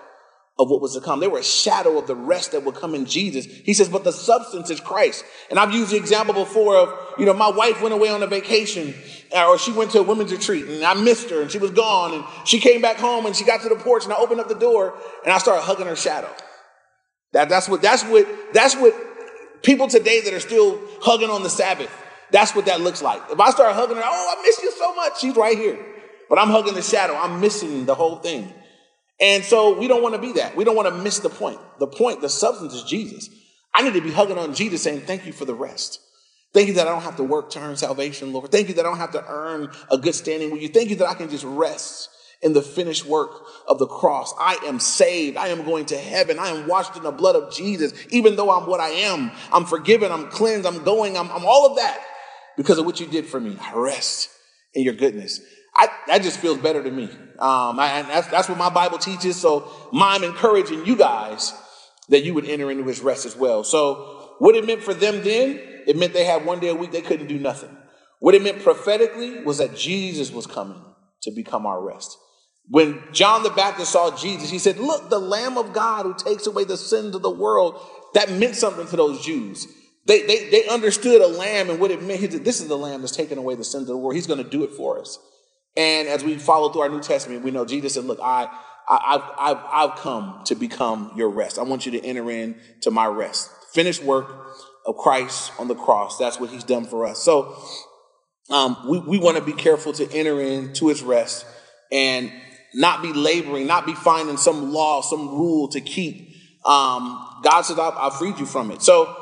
of 0.57 0.71
what 0.71 0.81
was 0.81 0.95
to 0.95 1.01
come. 1.01 1.19
They 1.19 1.27
were 1.27 1.37
a 1.37 1.43
shadow 1.43 1.99
of 1.99 2.07
the 2.07 2.15
rest 2.15 2.53
that 2.53 2.63
would 2.63 2.73
come 2.73 2.95
in 2.95 3.05
Jesus. 3.05 3.45
He 3.45 3.75
says, 3.75 3.87
but 3.87 4.03
the 4.03 4.11
substance 4.11 4.71
is 4.71 4.79
Christ. 4.79 5.25
And 5.51 5.59
I've 5.59 5.73
used 5.73 5.91
the 5.91 5.97
example 5.97 6.33
before 6.33 6.75
of, 6.75 7.19
you 7.19 7.25
know, 7.27 7.35
my 7.35 7.51
wife 7.51 7.79
went 7.83 7.93
away 7.93 8.09
on 8.09 8.23
a 8.23 8.27
vacation 8.27 8.95
uh, 9.35 9.47
or 9.47 9.59
she 9.59 9.71
went 9.71 9.91
to 9.91 9.99
a 9.99 10.03
women's 10.03 10.31
retreat 10.31 10.65
and 10.65 10.83
I 10.83 10.95
missed 10.95 11.29
her 11.29 11.39
and 11.39 11.51
she 11.51 11.59
was 11.59 11.69
gone 11.69 12.15
and 12.15 12.23
she 12.45 12.59
came 12.59 12.81
back 12.81 12.97
home 12.97 13.27
and 13.27 13.35
she 13.35 13.45
got 13.45 13.61
to 13.61 13.69
the 13.69 13.75
porch 13.75 14.05
and 14.05 14.11
I 14.11 14.17
opened 14.17 14.39
up 14.39 14.47
the 14.47 14.55
door 14.55 14.97
and 15.23 15.31
I 15.31 15.37
started 15.37 15.61
hugging 15.61 15.85
her 15.85 15.95
shadow. 15.95 16.33
That, 17.33 17.47
that's 17.47 17.69
what, 17.69 17.83
that's 17.83 18.03
what, 18.05 18.27
that's 18.53 18.75
what 18.75 18.95
People 19.61 19.87
today 19.87 20.21
that 20.21 20.33
are 20.33 20.39
still 20.39 20.79
hugging 21.01 21.29
on 21.29 21.43
the 21.43 21.49
Sabbath, 21.49 21.91
that's 22.31 22.55
what 22.55 22.65
that 22.65 22.81
looks 22.81 23.01
like. 23.01 23.21
If 23.29 23.39
I 23.39 23.49
start 23.51 23.75
hugging 23.75 23.95
her, 23.95 24.03
oh, 24.05 24.35
I 24.37 24.41
miss 24.41 24.61
you 24.61 24.71
so 24.71 24.93
much, 24.95 25.19
she's 25.19 25.35
right 25.35 25.57
here. 25.57 25.83
But 26.29 26.39
I'm 26.39 26.49
hugging 26.49 26.73
the 26.73 26.81
shadow, 26.81 27.15
I'm 27.15 27.39
missing 27.39 27.85
the 27.85 27.95
whole 27.95 28.17
thing. 28.17 28.53
And 29.19 29.43
so 29.43 29.79
we 29.79 29.87
don't 29.87 30.03
want 30.03 30.15
to 30.15 30.21
be 30.21 30.33
that. 30.33 30.55
We 30.55 30.63
don't 30.63 30.75
want 30.75 30.89
to 30.89 30.95
miss 30.95 31.19
the 31.19 31.29
point. 31.29 31.59
The 31.79 31.87
point, 31.87 32.21
the 32.21 32.29
substance 32.29 32.73
is 32.73 32.83
Jesus. 32.83 33.29
I 33.73 33.81
need 33.83 33.93
to 33.93 34.01
be 34.01 34.11
hugging 34.11 34.37
on 34.37 34.53
Jesus 34.53 34.83
saying, 34.83 35.01
Thank 35.01 35.25
you 35.25 35.31
for 35.31 35.45
the 35.45 35.53
rest. 35.53 36.01
Thank 36.53 36.67
you 36.67 36.73
that 36.75 36.87
I 36.87 36.91
don't 36.91 37.01
have 37.01 37.17
to 37.17 37.23
work 37.23 37.49
to 37.51 37.59
earn 37.59 37.75
salvation, 37.75 38.31
Lord. 38.31 38.51
Thank 38.51 38.69
you 38.69 38.73
that 38.75 38.85
I 38.85 38.89
don't 38.89 38.97
have 38.97 39.11
to 39.11 39.25
earn 39.27 39.71
a 39.91 39.97
good 39.97 40.15
standing 40.15 40.51
with 40.51 40.61
you. 40.61 40.69
Thank 40.69 40.89
you 40.89 40.95
that 40.97 41.09
I 41.09 41.13
can 41.13 41.29
just 41.29 41.43
rest 41.43 42.09
in 42.45 42.53
the 42.53 42.61
finished 42.61 43.05
work 43.05 43.31
of 43.67 43.79
the 43.79 43.87
cross. 43.87 44.31
I 44.39 44.59
am 44.67 44.79
saved. 44.79 45.35
I 45.35 45.47
am 45.47 45.65
going 45.65 45.87
to 45.87 45.97
heaven. 45.97 46.37
I 46.37 46.49
am 46.49 46.67
washed 46.67 46.95
in 46.95 47.01
the 47.01 47.11
blood 47.11 47.35
of 47.35 47.51
Jesus. 47.51 47.91
Even 48.11 48.35
though 48.35 48.51
I'm 48.51 48.69
what 48.69 48.79
I 48.79 48.89
am, 48.89 49.31
I'm 49.51 49.65
forgiven. 49.65 50.11
I'm 50.11 50.29
cleansed. 50.29 50.67
I'm 50.67 50.83
going. 50.83 51.17
I'm, 51.17 51.29
I'm 51.31 51.43
all 51.43 51.65
of 51.65 51.77
that 51.77 51.99
because 52.55 52.77
of 52.77 52.85
what 52.85 52.99
you 52.99 53.07
did 53.07 53.25
for 53.25 53.39
me. 53.39 53.57
I 53.59 53.73
rest 53.73 54.29
in 54.75 54.83
your 54.83 54.93
goodness. 54.93 55.41
I, 55.75 55.87
that 56.05 56.21
just 56.21 56.39
feels 56.39 56.59
better 56.59 56.83
to 56.83 56.91
me. 56.91 57.05
Um, 57.39 57.79
I, 57.79 57.99
and 57.99 58.07
that's, 58.07 58.27
that's 58.27 58.47
what 58.47 58.59
my 58.59 58.69
Bible 58.69 58.99
teaches. 58.99 59.35
So 59.35 59.69
I'm 59.91 60.23
encouraging 60.23 60.85
you 60.85 60.95
guys 60.95 61.51
that 62.09 62.23
you 62.23 62.35
would 62.35 62.45
enter 62.45 62.69
into 62.69 62.83
his 62.83 63.01
rest 63.01 63.25
as 63.25 63.35
well. 63.35 63.63
So 63.63 64.35
what 64.37 64.55
it 64.55 64.67
meant 64.67 64.83
for 64.83 64.93
them 64.93 65.23
then, 65.23 65.59
it 65.87 65.97
meant 65.97 66.13
they 66.13 66.25
had 66.25 66.45
one 66.45 66.59
day 66.59 66.69
a 66.69 66.75
week 66.75 66.91
they 66.91 67.01
couldn't 67.01 67.27
do 67.27 67.39
nothing. 67.39 67.75
What 68.19 68.35
it 68.35 68.43
meant 68.43 68.61
prophetically 68.61 69.41
was 69.41 69.57
that 69.57 69.75
Jesus 69.75 70.31
was 70.31 70.45
coming 70.45 70.81
to 71.23 71.31
become 71.31 71.65
our 71.65 71.81
rest. 71.81 72.19
When 72.69 73.01
John 73.11 73.43
the 73.43 73.51
Baptist 73.51 73.91
saw 73.91 74.15
Jesus, 74.15 74.49
he 74.49 74.59
said, 74.59 74.77
Look, 74.77 75.09
the 75.09 75.19
Lamb 75.19 75.57
of 75.57 75.73
God 75.73 76.05
who 76.05 76.15
takes 76.15 76.47
away 76.47 76.63
the 76.63 76.77
sins 76.77 77.15
of 77.15 77.21
the 77.21 77.29
world. 77.29 77.79
That 78.13 78.31
meant 78.31 78.55
something 78.55 78.87
to 78.87 78.95
those 78.95 79.23
Jews. 79.23 79.67
They, 80.05 80.21
they, 80.21 80.49
they 80.49 80.67
understood 80.67 81.21
a 81.21 81.27
lamb 81.27 81.69
and 81.69 81.79
what 81.79 81.91
it 81.91 82.01
meant. 82.01 82.19
He 82.19 82.29
said, 82.29 82.45
This 82.45 82.61
is 82.61 82.67
the 82.67 82.77
lamb 82.77 83.01
that's 83.01 83.15
taking 83.15 83.37
away 83.37 83.55
the 83.55 83.63
sins 83.63 83.83
of 83.83 83.87
the 83.87 83.97
world. 83.97 84.15
He's 84.15 84.27
going 84.27 84.43
to 84.43 84.49
do 84.49 84.63
it 84.63 84.71
for 84.71 84.99
us. 84.99 85.19
And 85.77 86.07
as 86.07 86.23
we 86.23 86.37
follow 86.37 86.71
through 86.71 86.81
our 86.81 86.89
New 86.89 87.01
Testament, 87.01 87.43
we 87.43 87.51
know 87.51 87.65
Jesus 87.65 87.93
said, 87.93 88.05
Look, 88.05 88.19
I, 88.21 88.47
I, 88.89 89.11
have 89.11 89.31
I've, 89.37 89.91
I've 89.91 89.99
come 89.99 90.41
to 90.45 90.55
become 90.55 91.11
your 91.15 91.29
rest. 91.29 91.59
I 91.59 91.63
want 91.63 91.85
you 91.85 91.91
to 91.93 92.03
enter 92.03 92.29
in 92.31 92.55
to 92.81 92.91
my 92.91 93.05
rest. 93.05 93.51
Finished 93.73 94.03
work 94.03 94.55
of 94.85 94.95
Christ 94.95 95.51
on 95.59 95.67
the 95.67 95.75
cross. 95.75 96.17
That's 96.17 96.39
what 96.39 96.49
he's 96.49 96.63
done 96.63 96.85
for 96.85 97.05
us. 97.05 97.21
So 97.21 97.57
um, 98.49 98.77
we, 98.87 98.99
we 98.99 99.19
want 99.19 99.37
to 99.37 99.43
be 99.43 99.53
careful 99.53 99.91
to 99.93 100.11
enter 100.13 100.39
into 100.39 100.87
his 100.87 101.01
rest 101.01 101.45
and 101.91 102.31
not 102.75 103.01
be 103.01 103.13
laboring, 103.13 103.67
not 103.67 103.85
be 103.85 103.93
finding 103.93 104.37
some 104.37 104.71
law, 104.71 105.01
some 105.01 105.29
rule 105.29 105.67
to 105.69 105.81
keep. 105.81 106.29
Um, 106.65 107.39
God 107.43 107.61
says, 107.61 107.79
I've, 107.79 107.93
I've 107.95 108.15
freed 108.15 108.39
you 108.39 108.45
from 108.45 108.71
it. 108.71 108.81
So 108.81 109.15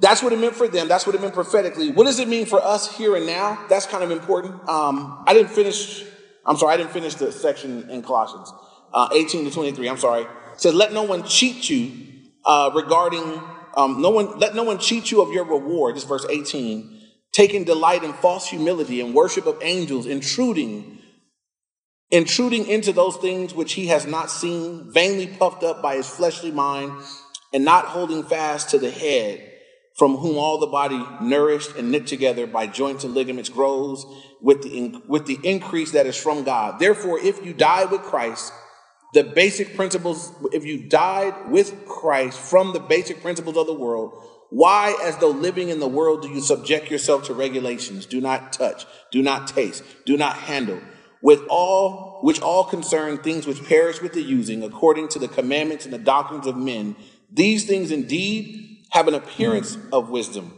that's 0.00 0.22
what 0.22 0.32
it 0.32 0.38
meant 0.38 0.54
for 0.54 0.68
them. 0.68 0.88
That's 0.88 1.06
what 1.06 1.14
it 1.14 1.20
meant 1.20 1.34
prophetically. 1.34 1.90
What 1.90 2.04
does 2.04 2.18
it 2.18 2.28
mean 2.28 2.46
for 2.46 2.62
us 2.62 2.96
here 2.96 3.16
and 3.16 3.26
now? 3.26 3.64
That's 3.68 3.86
kind 3.86 4.04
of 4.04 4.10
important. 4.10 4.68
Um, 4.68 5.24
I 5.26 5.34
didn't 5.34 5.50
finish, 5.50 6.04
I'm 6.44 6.56
sorry, 6.56 6.74
I 6.74 6.76
didn't 6.76 6.92
finish 6.92 7.14
the 7.14 7.32
section 7.32 7.88
in 7.90 8.02
Colossians 8.02 8.52
uh, 8.94 9.08
18 9.12 9.44
to 9.44 9.50
23. 9.50 9.88
I'm 9.88 9.98
sorry. 9.98 10.22
It 10.22 10.60
says, 10.60 10.74
let 10.74 10.92
no 10.92 11.02
one 11.02 11.24
cheat 11.24 11.68
you 11.68 11.92
uh, 12.44 12.70
regarding, 12.74 13.42
um, 13.76 14.00
no 14.00 14.10
one, 14.10 14.38
let 14.38 14.54
no 14.54 14.62
one 14.62 14.78
cheat 14.78 15.10
you 15.10 15.20
of 15.20 15.32
your 15.32 15.44
reward. 15.44 15.96
This 15.96 16.04
verse 16.04 16.24
18. 16.30 16.92
Taking 17.32 17.64
delight 17.64 18.04
in 18.04 18.12
false 18.12 18.46
humility 18.46 19.00
and 19.00 19.12
worship 19.12 19.46
of 19.46 19.58
angels, 19.60 20.06
intruding 20.06 21.00
intruding 22.14 22.68
into 22.68 22.92
those 22.92 23.16
things 23.16 23.52
which 23.52 23.72
he 23.72 23.88
has 23.88 24.06
not 24.06 24.30
seen, 24.30 24.88
vainly 24.88 25.26
puffed 25.26 25.64
up 25.64 25.82
by 25.82 25.96
his 25.96 26.08
fleshly 26.08 26.52
mind, 26.52 26.92
and 27.52 27.64
not 27.64 27.86
holding 27.86 28.22
fast 28.22 28.70
to 28.70 28.78
the 28.78 28.90
head, 28.90 29.50
from 29.96 30.16
whom 30.16 30.36
all 30.38 30.58
the 30.58 30.66
body, 30.68 31.04
nourished 31.20 31.74
and 31.76 31.90
knit 31.90 32.06
together 32.06 32.46
by 32.46 32.68
joints 32.68 33.02
and 33.02 33.14
ligaments, 33.14 33.48
grows 33.48 34.06
with 34.40 34.62
the, 34.62 35.02
with 35.08 35.26
the 35.26 35.40
increase 35.42 35.90
that 35.90 36.06
is 36.06 36.16
from 36.16 36.44
God. 36.44 36.78
Therefore, 36.78 37.18
if 37.18 37.44
you 37.44 37.52
die 37.52 37.84
with 37.84 38.02
Christ, 38.02 38.52
the 39.12 39.24
basic 39.24 39.74
principles, 39.74 40.32
if 40.52 40.64
you 40.64 40.88
died 40.88 41.50
with 41.50 41.84
Christ 41.84 42.38
from 42.38 42.72
the 42.72 42.80
basic 42.80 43.22
principles 43.22 43.56
of 43.56 43.66
the 43.66 43.74
world, 43.74 44.12
why, 44.50 44.96
as 45.02 45.16
though 45.18 45.30
living 45.30 45.68
in 45.68 45.80
the 45.80 45.88
world, 45.88 46.22
do 46.22 46.28
you 46.28 46.40
subject 46.40 46.92
yourself 46.92 47.24
to 47.24 47.34
regulations? 47.34 48.06
Do 48.06 48.20
not 48.20 48.52
touch, 48.52 48.86
do 49.10 49.20
not 49.20 49.48
taste, 49.48 49.82
do 50.06 50.16
not 50.16 50.36
handle 50.36 50.80
with 51.24 51.40
all 51.48 52.18
which 52.20 52.38
all 52.42 52.64
concern 52.64 53.16
things 53.16 53.46
which 53.46 53.64
perish 53.64 54.02
with 54.02 54.12
the 54.12 54.22
using, 54.22 54.62
according 54.62 55.08
to 55.08 55.18
the 55.18 55.26
commandments 55.26 55.86
and 55.86 55.94
the 55.94 55.98
doctrines 55.98 56.46
of 56.46 56.54
men. 56.54 56.94
These 57.32 57.64
things 57.64 57.90
indeed 57.90 58.84
have 58.90 59.08
an 59.08 59.14
appearance 59.14 59.78
of 59.90 60.10
wisdom, 60.10 60.52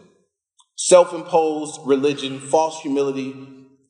self-imposed 0.74 1.80
religion, 1.84 2.40
false 2.40 2.80
humility, 2.80 3.32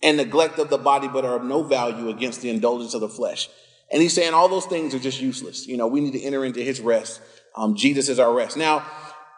and 0.02 0.18
neglect 0.18 0.58
of 0.58 0.68
the 0.68 0.76
body, 0.76 1.08
but 1.08 1.24
are 1.24 1.36
of 1.36 1.44
no 1.44 1.62
value 1.62 2.10
against 2.10 2.42
the 2.42 2.50
indulgence 2.50 2.92
of 2.92 3.00
the 3.00 3.08
flesh. 3.08 3.48
And 3.90 4.02
he's 4.02 4.12
saying 4.12 4.34
all 4.34 4.48
those 4.48 4.66
things 4.66 4.94
are 4.94 4.98
just 4.98 5.18
useless. 5.18 5.66
You 5.66 5.78
know, 5.78 5.86
we 5.86 6.02
need 6.02 6.12
to 6.12 6.22
enter 6.22 6.44
into 6.44 6.60
his 6.60 6.80
rest. 6.80 7.22
Um, 7.56 7.74
Jesus 7.74 8.10
is 8.10 8.18
our 8.18 8.34
rest. 8.34 8.58
Now, 8.58 8.84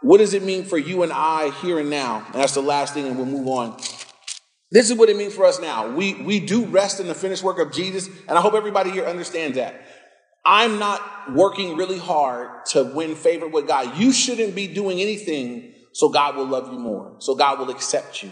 what 0.02 0.18
does 0.18 0.34
it 0.34 0.42
mean 0.42 0.64
for 0.64 0.76
you 0.76 1.04
and 1.04 1.12
I 1.12 1.50
here 1.62 1.78
and 1.78 1.88
now? 1.88 2.24
And 2.26 2.34
that's 2.34 2.54
the 2.54 2.62
last 2.62 2.94
thing, 2.94 3.06
and 3.06 3.16
we'll 3.16 3.26
move 3.26 3.46
on. 3.46 3.76
This 4.70 4.90
is 4.90 4.96
what 4.96 5.08
it 5.08 5.16
means 5.16 5.34
for 5.34 5.44
us 5.44 5.60
now. 5.60 5.88
We, 5.88 6.14
we 6.14 6.40
do 6.40 6.66
rest 6.66 7.00
in 7.00 7.06
the 7.06 7.14
finished 7.14 7.42
work 7.42 7.58
of 7.58 7.72
Jesus, 7.72 8.08
and 8.28 8.36
I 8.36 8.40
hope 8.40 8.54
everybody 8.54 8.90
here 8.90 9.04
understands 9.04 9.56
that. 9.56 9.80
I'm 10.44 10.78
not 10.78 11.34
working 11.34 11.76
really 11.76 11.98
hard 11.98 12.66
to 12.66 12.84
win 12.84 13.14
favor 13.14 13.48
with 13.48 13.66
God. 13.66 13.96
You 13.98 14.12
shouldn't 14.12 14.54
be 14.54 14.66
doing 14.66 15.00
anything 15.00 15.74
so 15.92 16.08
God 16.10 16.36
will 16.36 16.46
love 16.46 16.72
you 16.72 16.78
more, 16.78 17.16
so 17.18 17.34
God 17.34 17.58
will 17.58 17.70
accept 17.70 18.22
you. 18.22 18.30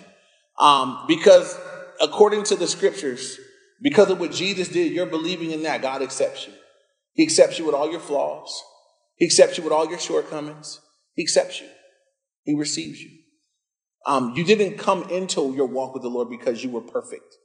Um, 0.59 1.05
because 1.09 1.59
according 2.01 2.45
to 2.45 2.57
the 2.57 2.67
scriptures, 2.67 3.39
because 3.83 4.11
of 4.11 4.21
what 4.21 4.33
Jesus 4.33 4.69
did, 4.69 4.93
you're 4.93 5.07
believing 5.07 5.51
in 5.51 5.63
that, 5.65 5.83
God 5.83 6.03
accepts 6.03 6.47
you. 6.47 6.53
He 7.15 7.23
accepts 7.23 7.59
you 7.59 7.67
with 7.67 7.75
all 7.75 7.91
your 7.91 8.01
flaws, 8.01 8.63
He 9.17 9.25
accepts 9.25 9.59
you 9.59 9.65
with 9.65 9.73
all 9.73 9.89
your 9.89 9.99
shortcomings, 9.99 10.81
He 11.15 11.23
accepts 11.23 11.61
you, 11.61 11.69
He 12.45 12.55
receives 12.55 13.01
you. 13.01 13.11
Um, 14.07 14.35
you 14.37 14.45
didn't 14.45 14.79
come 14.79 15.11
into 15.11 15.53
your 15.55 15.67
walk 15.67 15.95
with 15.95 16.03
the 16.03 16.09
Lord 16.09 16.31
because 16.31 16.63
you 16.63 16.71
were 16.71 16.81
perfect. 16.81 17.37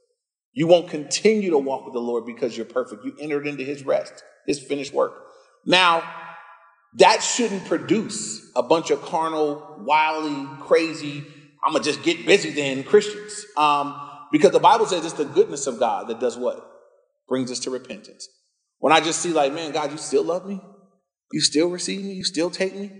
You 0.52 0.66
won't 0.66 0.88
continue 0.88 1.50
to 1.50 1.58
walk 1.58 1.84
with 1.84 1.94
the 1.94 2.00
Lord 2.00 2.26
because 2.26 2.56
you're 2.56 2.66
perfect. 2.66 3.04
You 3.04 3.14
entered 3.18 3.46
into 3.46 3.64
his 3.64 3.84
rest, 3.84 4.22
his 4.46 4.60
finished 4.60 4.92
work. 4.92 5.14
Now, 5.64 6.02
that 6.98 7.22
shouldn't 7.22 7.64
produce 7.64 8.50
a 8.54 8.62
bunch 8.62 8.90
of 8.90 9.02
carnal, 9.02 9.76
wildly, 9.80 10.46
crazy, 10.60 11.24
I'm 11.64 11.72
going 11.72 11.84
to 11.84 11.90
just 11.90 12.02
get 12.02 12.26
busy 12.26 12.50
then 12.50 12.82
Christians. 12.82 13.46
Um, 13.56 14.10
because 14.32 14.50
the 14.50 14.58
Bible 14.58 14.86
says 14.86 15.04
it's 15.04 15.14
the 15.14 15.24
goodness 15.24 15.66
of 15.66 15.78
God 15.78 16.08
that 16.08 16.18
does 16.18 16.36
what? 16.36 16.68
Brings 17.28 17.50
us 17.50 17.60
to 17.60 17.70
repentance. 17.70 18.28
When 18.78 18.92
I 18.92 19.00
just 19.00 19.20
see, 19.20 19.32
like, 19.32 19.52
man, 19.52 19.72
God, 19.72 19.92
you 19.92 19.98
still 19.98 20.24
love 20.24 20.46
me? 20.46 20.60
You 21.32 21.40
still 21.40 21.70
receive 21.70 22.02
me? 22.02 22.12
You 22.12 22.24
still 22.24 22.50
take 22.50 22.74
me? 22.74 22.90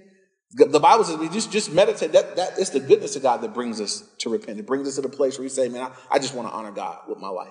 The 0.55 0.81
Bible 0.81 1.05
says 1.05 1.17
we 1.17 1.31
just, 1.31 1.51
just 1.51 1.73
meditate. 1.73 2.12
That, 2.12 2.37
that 2.37 2.59
it's 2.59 2.71
the 2.71 2.81
goodness 2.81 3.17
of 3.17 3.23
God 3.23 3.41
that 3.41 3.55
brings 3.55 3.81
us 3.81 4.05
to 4.19 4.29
repent. 4.29 4.59
It 4.59 4.67
brings 4.67 4.87
us 4.87 4.97
to 4.97 5.01
the 5.01 5.09
place 5.09 5.38
where 5.38 5.45
we 5.45 5.49
say, 5.49 5.69
man, 5.69 5.83
I, 5.83 5.91
I 6.11 6.19
just 6.19 6.35
want 6.35 6.49
to 6.49 6.55
honor 6.55 6.73
God 6.73 6.99
with 7.09 7.19
my 7.19 7.29
life. 7.29 7.49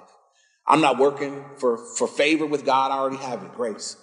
I'm 0.68 0.82
not 0.82 1.00
working 1.00 1.44
for, 1.58 1.78
for 1.78 2.08
favor 2.08 2.46
with 2.46 2.64
God. 2.64 2.92
I 2.92 2.98
already 2.98 3.18
have 3.18 3.44
it, 3.44 3.54
grace. 3.56 3.98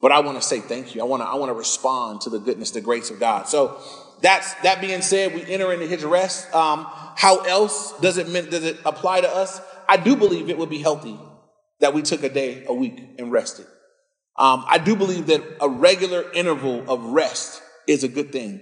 But 0.00 0.12
I 0.12 0.20
want 0.20 0.40
to 0.40 0.46
say 0.46 0.60
thank 0.60 0.94
you. 0.94 1.02
I 1.02 1.04
want 1.04 1.22
to, 1.22 1.28
I 1.28 1.34
want 1.34 1.50
to 1.50 1.54
respond 1.54 2.22
to 2.22 2.30
the 2.30 2.38
goodness, 2.38 2.70
the 2.70 2.80
grace 2.80 3.10
of 3.10 3.20
God. 3.20 3.48
So 3.48 3.78
that's, 4.22 4.54
that 4.62 4.80
being 4.80 5.02
said, 5.02 5.34
we 5.34 5.44
enter 5.44 5.72
into 5.72 5.86
his 5.86 6.04
rest. 6.04 6.52
Um, 6.54 6.86
how 7.16 7.40
else 7.40 7.98
does 8.00 8.16
it, 8.16 8.32
does 8.50 8.64
it 8.64 8.78
apply 8.86 9.20
to 9.20 9.28
us? 9.28 9.60
I 9.88 9.96
do 9.96 10.16
believe 10.16 10.48
it 10.48 10.56
would 10.56 10.70
be 10.70 10.78
healthy 10.78 11.18
that 11.80 11.94
we 11.94 12.02
took 12.02 12.22
a 12.22 12.28
day 12.28 12.64
a 12.66 12.74
week 12.74 12.98
and 13.18 13.30
rested. 13.30 13.66
Um, 14.36 14.64
I 14.68 14.78
do 14.78 14.96
believe 14.96 15.26
that 15.26 15.42
a 15.60 15.68
regular 15.68 16.30
interval 16.32 16.88
of 16.88 17.04
rest 17.06 17.60
is 17.88 18.04
a 18.04 18.08
good 18.08 18.30
thing. 18.30 18.60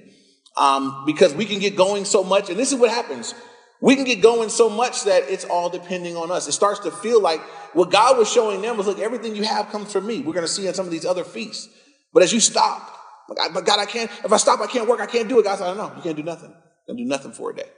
Um, 0.56 1.04
because 1.04 1.34
we 1.34 1.44
can 1.44 1.58
get 1.58 1.76
going 1.76 2.06
so 2.06 2.24
much, 2.24 2.48
and 2.48 2.58
this 2.58 2.72
is 2.72 2.78
what 2.78 2.90
happens. 2.90 3.34
We 3.82 3.94
can 3.94 4.04
get 4.04 4.22
going 4.22 4.48
so 4.48 4.70
much 4.70 5.04
that 5.04 5.24
it's 5.28 5.44
all 5.44 5.68
depending 5.68 6.16
on 6.16 6.30
us. 6.30 6.48
It 6.48 6.52
starts 6.52 6.80
to 6.80 6.90
feel 6.90 7.20
like 7.20 7.40
what 7.74 7.90
God 7.90 8.16
was 8.16 8.32
showing 8.32 8.62
them 8.62 8.78
was, 8.78 8.86
look, 8.86 8.98
everything 8.98 9.36
you 9.36 9.42
have 9.42 9.68
comes 9.68 9.92
from 9.92 10.06
me. 10.06 10.20
We're 10.20 10.32
going 10.32 10.46
to 10.46 10.52
see 10.52 10.66
in 10.66 10.72
some 10.72 10.86
of 10.86 10.92
these 10.92 11.04
other 11.04 11.24
feasts. 11.24 11.68
But 12.14 12.22
as 12.22 12.32
you 12.32 12.40
stop, 12.40 12.90
like, 13.28 13.52
but 13.52 13.66
God, 13.66 13.78
I 13.78 13.84
can't, 13.84 14.10
if 14.24 14.32
I 14.32 14.38
stop, 14.38 14.60
I 14.60 14.66
can't 14.66 14.88
work, 14.88 15.00
I 15.00 15.06
can't 15.06 15.28
do 15.28 15.38
it. 15.40 15.44
God 15.44 15.58
said, 15.58 15.64
I 15.64 15.74
don't 15.74 15.76
know, 15.76 15.94
you 15.94 16.02
can't 16.02 16.16
do 16.16 16.22
nothing. 16.22 16.54
Can 16.86 16.96
do 16.96 17.04
nothing 17.04 17.32
for 17.32 17.50
a 17.50 17.56
day, 17.56 17.68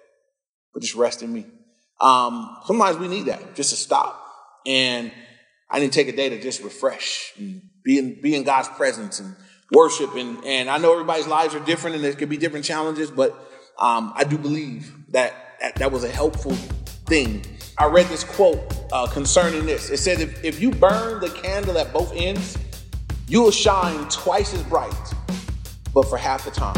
but 0.74 0.82
just 0.82 0.94
rest 0.94 1.22
in 1.22 1.32
me. 1.32 1.46
Um, 2.00 2.58
sometimes 2.66 2.98
we 2.98 3.08
need 3.08 3.26
that, 3.26 3.54
just 3.54 3.70
to 3.70 3.76
stop. 3.76 4.22
And 4.66 5.10
I 5.70 5.80
need 5.80 5.92
to 5.92 5.98
take 5.98 6.08
a 6.08 6.16
day 6.16 6.28
to 6.28 6.40
just 6.40 6.62
refresh 6.62 7.32
and 7.38 7.62
be 7.82 7.98
in, 7.98 8.20
be 8.20 8.34
in 8.34 8.44
God's 8.44 8.68
presence 8.68 9.18
and 9.18 9.34
worship. 9.72 10.14
And, 10.14 10.44
and 10.44 10.70
I 10.70 10.78
know 10.78 10.92
everybody's 10.92 11.26
lives 11.26 11.54
are 11.54 11.60
different 11.60 11.96
and 11.96 12.04
there 12.04 12.12
could 12.12 12.28
be 12.28 12.36
different 12.36 12.64
challenges, 12.64 13.10
but 13.10 13.32
um, 13.78 14.12
I 14.14 14.24
do 14.24 14.38
believe 14.38 14.92
that, 15.12 15.56
that 15.60 15.76
that 15.76 15.92
was 15.92 16.04
a 16.04 16.08
helpful 16.08 16.52
thing. 17.06 17.44
I 17.78 17.86
read 17.86 18.06
this 18.06 18.24
quote 18.24 18.74
uh, 18.92 19.06
concerning 19.06 19.66
this. 19.66 19.90
It 19.90 19.98
said, 19.98 20.20
if, 20.20 20.44
if 20.44 20.60
you 20.60 20.70
burn 20.70 21.20
the 21.20 21.30
candle 21.30 21.78
at 21.78 21.92
both 21.92 22.12
ends, 22.14 22.58
you 23.28 23.42
will 23.42 23.50
shine 23.50 24.08
twice 24.08 24.54
as 24.54 24.62
bright, 24.64 24.92
but 25.94 26.08
for 26.08 26.16
half 26.16 26.44
the 26.44 26.50
time. 26.50 26.74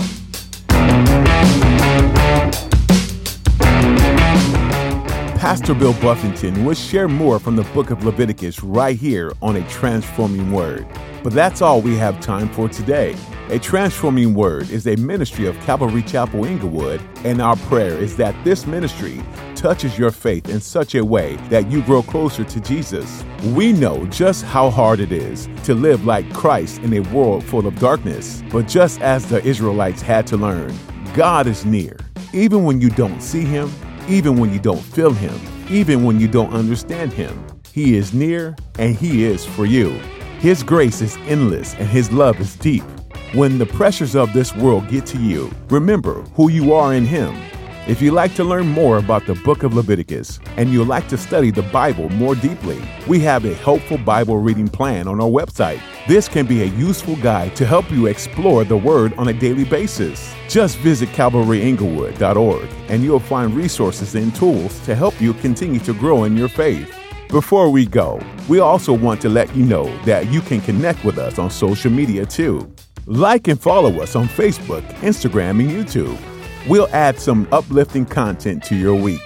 Pastor 5.41 5.73
Bill 5.73 5.95
Buffington 6.03 6.67
will 6.67 6.75
share 6.75 7.09
more 7.09 7.39
from 7.39 7.57
the 7.57 7.63
book 7.73 7.91
of 7.91 8.05
Leviticus 8.05 8.63
right 8.63 8.95
here 8.95 9.33
on 9.41 9.57
A 9.57 9.67
Transforming 9.71 10.53
Word. 10.53 10.87
But 11.23 11.33
that's 11.33 11.63
all 11.63 11.81
we 11.81 11.97
have 11.97 12.21
time 12.21 12.51
for 12.51 12.69
today. 12.69 13.17
A 13.49 13.59
Transforming 13.59 14.35
Word 14.35 14.69
is 14.69 14.87
a 14.87 14.97
ministry 14.97 15.47
of 15.47 15.59
Calvary 15.61 16.03
Chapel 16.03 16.45
Inglewood, 16.45 17.01
and 17.25 17.41
our 17.41 17.57
prayer 17.57 17.97
is 17.97 18.17
that 18.17 18.35
this 18.45 18.67
ministry 18.67 19.23
touches 19.55 19.99
your 19.99 20.11
faith 20.11 20.51
in 20.51 20.61
such 20.61 20.95
a 20.95 21.03
way 21.03 21.37
that 21.49 21.71
you 21.71 21.81
grow 21.85 22.03
closer 22.03 22.45
to 22.45 22.61
Jesus. 22.61 23.25
We 23.55 23.73
know 23.73 24.05
just 24.09 24.45
how 24.45 24.69
hard 24.69 25.01
it 25.01 25.11
is 25.11 25.49
to 25.65 25.73
live 25.73 26.05
like 26.05 26.31
Christ 26.35 26.83
in 26.83 26.93
a 26.93 27.15
world 27.15 27.45
full 27.45 27.67
of 27.67 27.79
darkness, 27.79 28.43
but 28.51 28.69
just 28.69 29.01
as 29.01 29.25
the 29.25 29.43
Israelites 29.43 30.03
had 30.03 30.27
to 30.27 30.37
learn, 30.37 30.79
God 31.15 31.47
is 31.47 31.65
near, 31.65 31.97
even 32.35 32.65
when 32.65 32.79
you 32.79 32.91
don't 32.91 33.23
see 33.23 33.47
Him, 33.47 33.73
even 34.11 34.37
when 34.37 34.53
you 34.53 34.59
don't 34.59 34.83
feel 34.83 35.13
Him, 35.13 35.39
even 35.71 36.05
when 36.05 36.19
you 36.19 36.27
don't 36.27 36.53
understand 36.53 37.13
Him. 37.13 37.47
He 37.73 37.97
is 37.97 38.13
near 38.13 38.57
and 38.79 38.97
He 38.97 39.25
is 39.25 39.47
for 39.47 39.65
you. 39.65 39.91
His 40.41 40.65
grace 40.65 41.01
is 41.01 41.17
endless 41.29 41.75
and 41.75 41.89
His 41.89 42.11
love 42.11 42.41
is 42.41 42.57
deep. 42.57 42.83
When 43.33 43.59
the 43.59 43.67
pressures 43.67 44.17
of 44.17 44.33
this 44.33 44.55
world 44.57 44.89
get 44.89 45.07
to 45.07 45.19
you, 45.19 45.53
remember 45.69 46.23
who 46.35 46.51
you 46.51 46.73
are 46.73 46.93
in 46.95 47.07
Him. 47.07 47.37
If 47.91 48.01
you'd 48.01 48.13
like 48.13 48.37
to 48.37 48.45
learn 48.45 48.69
more 48.69 48.99
about 48.99 49.27
the 49.27 49.35
book 49.35 49.65
of 49.65 49.75
Leviticus 49.75 50.39
and 50.57 50.71
you'd 50.73 50.87
like 50.87 51.09
to 51.09 51.19
study 51.19 51.51
the 51.51 51.65
Bible 51.65 52.09
more 52.11 52.37
deeply, 52.37 52.81
we 53.09 53.19
have 53.19 53.45
a 53.45 53.53
helpful 53.53 53.99
Bible 53.99 54.39
reading 54.39 54.69
plan 54.69 55.09
on 55.09 55.21
our 55.21 55.29
website. 55.29 55.81
This 56.07 56.29
can 56.29 56.47
be 56.47 56.63
a 56.63 56.67
useful 56.67 57.17
guide 57.17 57.57
to 57.57 57.67
help 57.67 57.91
you 57.91 58.07
explore 58.07 58.63
the 58.63 58.77
Word 58.77 59.13
on 59.15 59.27
a 59.27 59.33
daily 59.33 59.65
basis. 59.65 60.33
Just 60.49 60.79
visit 60.79 61.09
CalvaryInglewood.org 61.09 62.69
and 62.87 63.03
you'll 63.03 63.19
find 63.19 63.57
resources 63.57 64.15
and 64.15 64.33
tools 64.37 64.79
to 64.87 64.95
help 64.95 65.21
you 65.21 65.35
continue 65.35 65.81
to 65.81 65.93
grow 65.93 66.23
in 66.23 66.37
your 66.37 66.49
faith. 66.49 66.95
Before 67.29 67.71
we 67.71 67.87
go, 67.87 68.25
we 68.49 68.61
also 68.61 68.93
want 68.93 69.21
to 69.23 69.29
let 69.29 69.53
you 69.57 69.65
know 69.65 69.87
that 70.05 70.29
you 70.29 70.43
can 70.43 70.61
connect 70.61 71.05
with 71.05 71.19
us 71.19 71.41
on 71.41 71.51
social 71.51 71.91
media 71.91 72.25
too. 72.25 72.73
Like 73.07 73.49
and 73.49 73.61
follow 73.61 74.01
us 74.01 74.15
on 74.15 74.29
Facebook, 74.29 74.87
Instagram, 75.01 75.59
and 75.59 75.69
YouTube. 75.69 76.30
We'll 76.69 76.89
add 76.93 77.19
some 77.19 77.49
uplifting 77.53 78.07
content 78.07 78.63
to 78.65 78.77
your 78.77 78.95
week. 78.95 79.21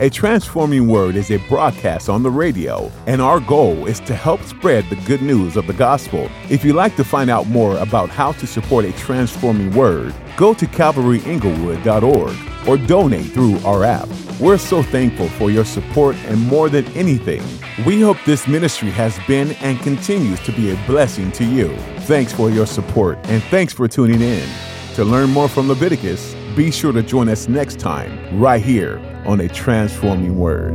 A 0.00 0.10
Transforming 0.10 0.88
Word 0.88 1.14
is 1.14 1.30
a 1.30 1.36
broadcast 1.48 2.08
on 2.08 2.24
the 2.24 2.30
radio, 2.30 2.90
and 3.06 3.22
our 3.22 3.38
goal 3.38 3.86
is 3.86 4.00
to 4.00 4.14
help 4.14 4.42
spread 4.42 4.84
the 4.90 4.96
good 5.06 5.22
news 5.22 5.56
of 5.56 5.68
the 5.68 5.72
gospel. 5.72 6.28
If 6.50 6.64
you'd 6.64 6.74
like 6.74 6.96
to 6.96 7.04
find 7.04 7.30
out 7.30 7.46
more 7.46 7.78
about 7.78 8.10
how 8.10 8.32
to 8.32 8.46
support 8.46 8.84
a 8.84 8.92
transforming 8.94 9.72
word, 9.72 10.12
go 10.36 10.52
to 10.52 10.66
calvaryinglewood.org 10.66 12.68
or 12.68 12.76
donate 12.76 13.26
through 13.26 13.58
our 13.60 13.84
app. 13.84 14.08
We're 14.40 14.58
so 14.58 14.82
thankful 14.82 15.28
for 15.28 15.48
your 15.48 15.64
support, 15.64 16.16
and 16.26 16.40
more 16.40 16.68
than 16.68 16.86
anything, 16.96 17.42
we 17.86 18.00
hope 18.00 18.16
this 18.26 18.48
ministry 18.48 18.90
has 18.90 19.16
been 19.28 19.52
and 19.62 19.78
continues 19.78 20.40
to 20.40 20.50
be 20.50 20.72
a 20.72 20.86
blessing 20.88 21.30
to 21.32 21.44
you. 21.44 21.68
Thanks 22.00 22.32
for 22.32 22.50
your 22.50 22.66
support, 22.66 23.16
and 23.28 23.40
thanks 23.44 23.72
for 23.72 23.86
tuning 23.86 24.22
in. 24.22 24.48
To 24.94 25.04
learn 25.04 25.30
more 25.30 25.48
from 25.48 25.68
Leviticus, 25.68 26.34
be 26.56 26.70
sure 26.70 26.92
to 26.92 27.02
join 27.02 27.28
us 27.28 27.48
next 27.48 27.80
time, 27.80 28.38
right 28.38 28.62
here 28.62 28.98
on 29.26 29.40
A 29.40 29.48
Transforming 29.48 30.38
Word. 30.38 30.72